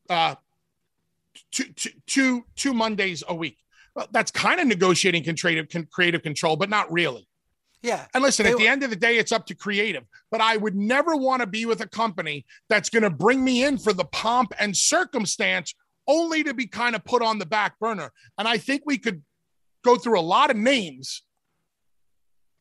uh, 0.08 0.34
two, 1.52 1.64
two, 2.06 2.44
two, 2.56 2.74
Mondays 2.74 3.22
a 3.28 3.34
week. 3.34 3.58
Well, 3.94 4.08
that's 4.12 4.30
kind 4.30 4.60
of 4.60 4.66
negotiating 4.66 5.24
creative, 5.36 5.90
creative 5.90 6.22
control, 6.22 6.56
but 6.56 6.70
not 6.70 6.90
really. 6.92 7.26
Yeah. 7.82 8.06
And 8.12 8.22
listen, 8.22 8.46
at 8.46 8.58
the 8.58 8.68
end 8.68 8.82
of 8.82 8.90
the 8.90 8.96
day, 8.96 9.16
it's 9.16 9.32
up 9.32 9.46
to 9.46 9.54
creative. 9.54 10.04
But 10.30 10.40
I 10.40 10.56
would 10.56 10.74
never 10.74 11.16
want 11.16 11.40
to 11.40 11.46
be 11.46 11.64
with 11.64 11.80
a 11.80 11.88
company 11.88 12.44
that's 12.68 12.90
going 12.90 13.02
to 13.04 13.10
bring 13.10 13.42
me 13.42 13.64
in 13.64 13.78
for 13.78 13.92
the 13.92 14.04
pomp 14.04 14.52
and 14.58 14.76
circumstance 14.76 15.74
only 16.06 16.42
to 16.44 16.52
be 16.52 16.66
kind 16.66 16.94
of 16.94 17.04
put 17.04 17.22
on 17.22 17.38
the 17.38 17.46
back 17.46 17.78
burner. 17.78 18.12
And 18.36 18.46
I 18.46 18.58
think 18.58 18.82
we 18.84 18.98
could 18.98 19.22
go 19.82 19.96
through 19.96 20.18
a 20.18 20.22
lot 20.22 20.50
of 20.50 20.56
names 20.56 21.22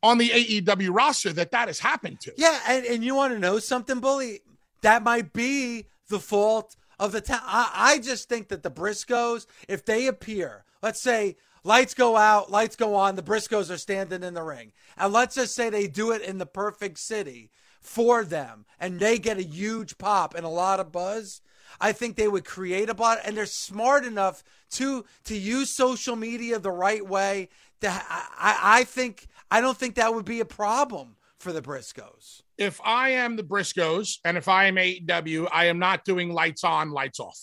on 0.01 0.17
the 0.17 0.30
AEW 0.30 0.89
roster 0.95 1.34
that 1.34 1.51
that 1.51 1.67
has 1.67 1.80
happened 1.80 2.22
to. 2.22 2.32
Yeah, 2.38 2.57
and, 2.67 2.86
and 2.86 3.03
you 3.03 3.15
want 3.15 3.34
to 3.34 3.39
know 3.39 3.59
something, 3.59 3.99
Bully? 3.99 4.39
That 4.82 5.03
might 5.03 5.34
be 5.34 5.88
the 6.09 6.20
fault 6.20 6.76
of 7.00 7.12
the 7.12 7.22
town. 7.22 7.41
I, 7.43 7.72
I 7.74 8.00
just 8.00 8.30
think 8.30 8.50
that 8.50 8.64
the 8.64 8.72
Briscoes, 8.72 9.45
if 9.68 9.86
they 9.86 10.08
appear, 10.08 10.66
let's 10.82 11.02
say 11.02 11.38
lights 11.64 11.93
go 11.93 12.18
out, 12.18 12.52
lights 12.52 12.76
go 12.76 12.95
on, 12.95 13.16
the 13.16 13.24
Briscoes 13.24 13.72
are 13.72 13.78
standing 13.78 14.24
in 14.24 14.34
the 14.34 14.43
ring. 14.43 14.74
And 14.97 15.14
let's 15.14 15.36
just 15.36 15.56
say 15.56 15.70
they 15.70 15.88
do 15.88 16.12
it 16.12 16.22
in 16.22 16.38
the 16.38 16.45
perfect 16.45 17.00
city 17.00 17.52
for 17.80 18.24
them 18.24 18.66
and 18.80 19.00
they 19.00 19.18
get 19.18 19.38
a 19.38 19.43
huge 19.43 19.97
pop 19.97 20.36
and 20.36 20.45
a 20.45 20.50
lot 20.50 20.80
of 20.80 20.91
buzz. 20.91 21.41
I 21.80 21.91
think 21.91 22.16
they 22.16 22.28
would 22.28 22.45
create 22.45 22.89
a 22.89 22.95
bot, 22.95 23.20
and 23.24 23.38
they're 23.38 23.45
smart 23.45 24.04
enough 24.04 24.43
to 24.72 25.06
to 25.26 25.38
use 25.38 25.70
social 25.70 26.16
media 26.16 26.58
the 26.58 26.72
right 26.72 27.06
way. 27.06 27.50
That 27.82 28.06
I, 28.10 28.80
I 28.80 28.84
think 28.86 29.28
I 29.52 29.62
don't 29.62 29.78
think 29.78 29.93
that 29.95 30.16
would 30.16 30.26
be 30.26 30.39
a 30.39 30.45
problem 30.45 31.16
for 31.40 31.54
the 31.54 31.62
Briscoes. 31.62 32.42
If 32.58 32.80
I 32.84 33.10
am 33.10 33.36
the 33.36 33.44
Briscoes 33.44 34.18
and 34.26 34.38
if 34.38 34.48
I 34.48 34.66
am 34.66 34.76
AEW, 34.76 35.48
I 35.52 35.66
am 35.66 35.80
not 35.80 36.06
doing 36.06 36.34
lights 36.34 36.64
on, 36.64 36.92
lights 36.92 37.20
off. 37.20 37.40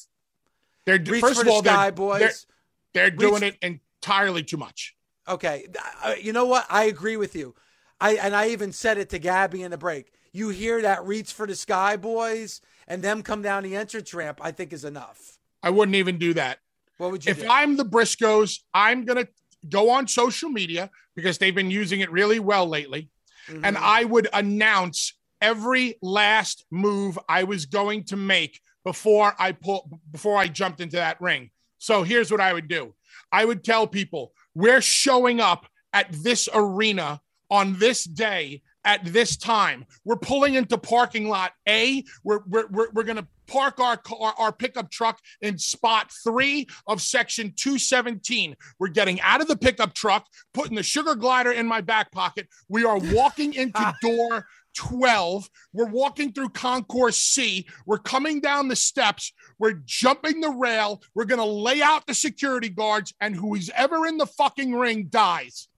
They're 0.85 0.99
Reach 0.99 1.21
first 1.21 1.43
of 1.43 1.49
all, 1.49 1.63
Sky 1.63 1.85
they're, 1.85 1.93
Boys. 1.93 2.47
They're, 2.93 3.11
they're 3.11 3.11
doing 3.11 3.43
it 3.43 3.57
entirely 3.63 4.43
too 4.43 4.57
much. 4.57 4.95
Okay, 5.29 5.67
uh, 6.05 6.15
you 6.21 6.33
know 6.33 6.45
what? 6.45 6.67
I 6.71 6.85
agree 6.85 7.17
with 7.17 7.35
you. 7.35 7.55
I 8.01 8.15
and 8.15 8.37
I 8.37 8.51
even 8.51 8.73
said 8.73 8.97
it 8.99 9.09
to 9.11 9.19
Gabby 9.19 9.63
in 9.63 9.73
the 9.73 9.79
break. 9.79 10.13
You 10.33 10.51
hear 10.51 10.83
that 10.83 11.05
reach 11.05 11.33
for 11.33 11.47
the 11.47 11.57
sky 11.57 11.97
boys 11.97 12.61
and 12.87 13.03
them 13.03 13.23
come 13.23 13.43
down 13.43 13.65
the 13.65 13.75
entrance 13.75 14.15
ramp, 14.15 14.39
I 14.43 14.53
think 14.53 14.73
is 14.73 14.85
enough. 14.85 15.39
I 15.63 15.71
wouldn't 15.71 15.97
even 15.97 16.19
do 16.19 16.35
that. 16.35 16.59
What 16.99 17.11
would 17.11 17.25
you 17.25 17.33
if 17.33 17.41
do? 17.41 17.49
I'm 17.49 17.77
the 17.77 17.85
Briscoes, 17.85 18.61
I'm 18.73 19.05
going 19.05 19.25
to 19.25 19.29
go 19.69 19.91
on 19.91 20.07
social 20.07 20.49
media 20.49 20.91
because 21.15 21.39
they've 21.39 21.55
been 21.55 21.71
using 21.71 22.01
it 22.01 22.11
really 22.11 22.39
well 22.39 22.69
lately. 22.69 23.11
Mm-hmm. 23.49 23.65
And 23.65 23.79
I 23.79 24.05
would 24.05 24.29
announce 24.33 25.15
every 25.41 25.97
last 26.03 26.65
move 26.71 27.19
I 27.29 27.45
was 27.45 27.67
going 27.67 28.05
to 28.05 28.17
make 28.17 28.61
before 28.85 29.35
I 29.39 29.53
pull 29.53 30.01
before 30.11 30.39
I 30.39 30.49
jumped 30.49 30.81
into 30.81 30.97
that 30.97 31.21
ring. 31.21 31.51
So 31.79 32.03
here's 32.03 32.31
what 32.31 32.41
I 32.41 32.53
would 32.53 32.69
do. 32.69 32.95
I 33.33 33.45
would 33.45 33.65
tell 33.65 33.87
people, 33.87 34.33
we're 34.55 34.81
showing 34.81 35.41
up 35.41 35.67
at 35.93 36.11
this 36.13 36.49
arena 36.53 37.21
on 37.51 37.79
this 37.79 38.05
day 38.05 38.63
at 38.87 39.05
this 39.05 39.37
time. 39.37 39.85
We're 40.05 40.17
pulling 40.17 40.55
into 40.55 40.79
parking 40.79 41.29
lot 41.29 41.53
A. 41.69 42.05
We're 42.25 42.41
we're 42.47 42.67
we're, 42.69 42.91
we're 42.93 43.03
going 43.03 43.19
to 43.19 43.27
park 43.47 43.79
our 43.81 43.97
car, 43.97 44.35
our 44.39 44.53
pickup 44.53 44.91
truck 44.91 45.21
in 45.43 45.59
spot 45.59 46.11
three 46.25 46.67
of 46.87 47.03
section 47.03 47.53
217. 47.57 48.57
We're 48.79 48.89
getting 48.89 49.21
out 49.21 49.41
of 49.41 49.49
the 49.49 49.57
pickup 49.57 49.93
truck, 49.95 50.27
putting 50.55 50.77
the 50.77 50.83
sugar 50.83 51.15
glider 51.15 51.53
in 51.53 51.67
my 51.67 51.81
back 51.81 52.13
pocket. 52.13 52.49
We 52.69 52.85
are 52.85 52.99
walking 52.99 53.55
into 53.55 53.95
door 54.03 54.47
12. 54.77 55.49
We're 55.73 55.87
walking 55.87 56.33
through 56.33 56.51
concourse 56.51 57.19
C. 57.19 57.67
We're 57.87 57.99
coming 57.99 58.41
down 58.41 58.69
the 58.69 58.77
steps. 58.77 59.33
We're 59.59 59.81
jumping 59.85 60.41
the 60.41 60.51
rail. 60.51 61.03
We're 61.15 61.25
going 61.25 61.41
to 61.41 61.45
lay 61.45 61.83
out 61.83 62.07
the 62.07 62.15
security 62.15 62.69
guards, 62.69 63.15
and 63.21 63.35
who's 63.35 63.71
ever 63.75 64.07
in 64.07 64.19
the 64.19 64.27
fucking 64.27 64.75
ring 64.75 65.07
dies. 65.09 65.69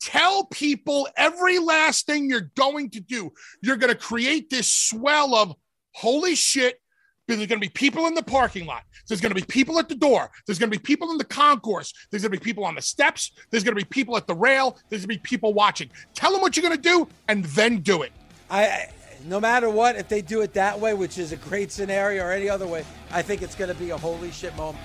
Tell 0.00 0.44
people 0.44 1.08
every 1.16 1.58
last 1.58 2.06
thing 2.06 2.30
you're 2.30 2.52
going 2.54 2.90
to 2.90 3.00
do. 3.00 3.32
You're 3.60 3.76
going 3.76 3.92
to 3.92 3.98
create 3.98 4.50
this 4.50 4.72
swell 4.72 5.34
of 5.34 5.54
holy 5.94 6.36
shit. 6.36 6.80
There's 7.26 7.38
going 7.40 7.60
to 7.60 7.66
be 7.66 7.68
people 7.68 8.06
in 8.06 8.14
the 8.14 8.22
parking 8.22 8.66
lot. 8.66 8.84
There's 9.08 9.20
going 9.20 9.34
to 9.34 9.40
be 9.40 9.44
people 9.44 9.80
at 9.80 9.88
the 9.88 9.96
door. 9.96 10.30
There's 10.46 10.60
going 10.60 10.70
to 10.70 10.78
be 10.78 10.82
people 10.82 11.10
in 11.10 11.18
the 11.18 11.24
concourse. 11.24 11.92
There's 12.10 12.22
going 12.22 12.30
to 12.30 12.38
be 12.38 12.44
people 12.44 12.64
on 12.64 12.76
the 12.76 12.82
steps. 12.82 13.32
There's 13.50 13.64
going 13.64 13.74
to 13.76 13.84
be 13.84 13.88
people 13.88 14.16
at 14.16 14.28
the 14.28 14.34
rail. 14.34 14.78
There's 14.88 15.04
going 15.04 15.16
to 15.16 15.22
be 15.22 15.28
people 15.28 15.52
watching. 15.52 15.90
Tell 16.14 16.30
them 16.30 16.40
what 16.40 16.56
you're 16.56 16.62
going 16.62 16.80
to 16.80 16.88
do 16.88 17.08
and 17.26 17.44
then 17.46 17.78
do 17.78 18.02
it. 18.02 18.12
I 18.48 18.86
no 19.24 19.40
matter 19.40 19.68
what, 19.68 19.96
if 19.96 20.08
they 20.08 20.22
do 20.22 20.42
it 20.42 20.52
that 20.52 20.78
way, 20.78 20.94
which 20.94 21.18
is 21.18 21.32
a 21.32 21.36
great 21.36 21.72
scenario, 21.72 22.22
or 22.24 22.30
any 22.30 22.48
other 22.48 22.66
way, 22.66 22.84
I 23.10 23.22
think 23.22 23.42
it's 23.42 23.56
going 23.56 23.72
to 23.72 23.74
be 23.74 23.90
a 23.90 23.96
holy 23.96 24.30
shit 24.30 24.54
moment. 24.56 24.84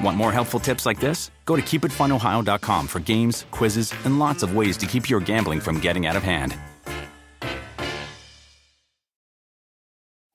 Want 0.00 0.16
more 0.16 0.32
helpful 0.32 0.60
tips 0.60 0.86
like 0.86 1.00
this? 1.00 1.30
Go 1.44 1.56
to 1.56 1.62
keepitfunohio.com 1.62 2.86
for 2.86 3.00
games, 3.00 3.46
quizzes, 3.50 3.92
and 4.04 4.18
lots 4.18 4.42
of 4.42 4.54
ways 4.54 4.76
to 4.78 4.86
keep 4.86 5.10
your 5.10 5.20
gambling 5.20 5.60
from 5.60 5.80
getting 5.80 6.06
out 6.06 6.16
of 6.16 6.22
hand. 6.22 6.56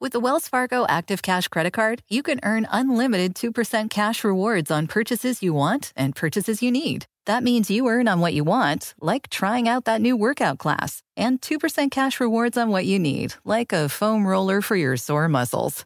With 0.02 0.12
the 0.12 0.20
Wells 0.20 0.48
Fargo 0.48 0.86
Active 0.88 1.24
Cash 1.24 1.48
Credit 1.48 1.74
Card, 1.74 2.04
you 2.10 2.22
can 2.22 2.40
earn 2.44 2.68
unlimited 2.70 3.34
2% 3.34 3.90
cash 3.90 4.24
rewards 4.24 4.70
on 4.70 4.86
purchases 4.86 5.42
you 5.42 5.52
want 5.52 5.94
and 5.96 6.16
purchases 6.16 6.62
you 6.62 6.70
need. 6.70 7.08
That 7.26 7.42
means 7.42 7.72
you 7.72 7.88
earn 7.88 8.08
on 8.08 8.20
what 8.20 8.36
you 8.36 8.44
want, 8.44 8.94
like 9.02 9.30
trying 9.30 9.68
out 9.68 9.86
that 9.86 10.02
new 10.02 10.16
workout 10.16 10.60
class, 10.60 11.02
and 11.18 11.42
2% 11.42 11.90
cash 11.90 12.20
rewards 12.20 12.56
on 12.56 12.70
what 12.70 12.86
you 12.86 13.00
need, 13.00 13.34
like 13.46 13.74
a 13.74 13.90
foam 13.90 14.28
roller 14.28 14.62
for 14.62 14.76
your 14.76 14.96
sore 14.96 15.28
muscles. 15.28 15.86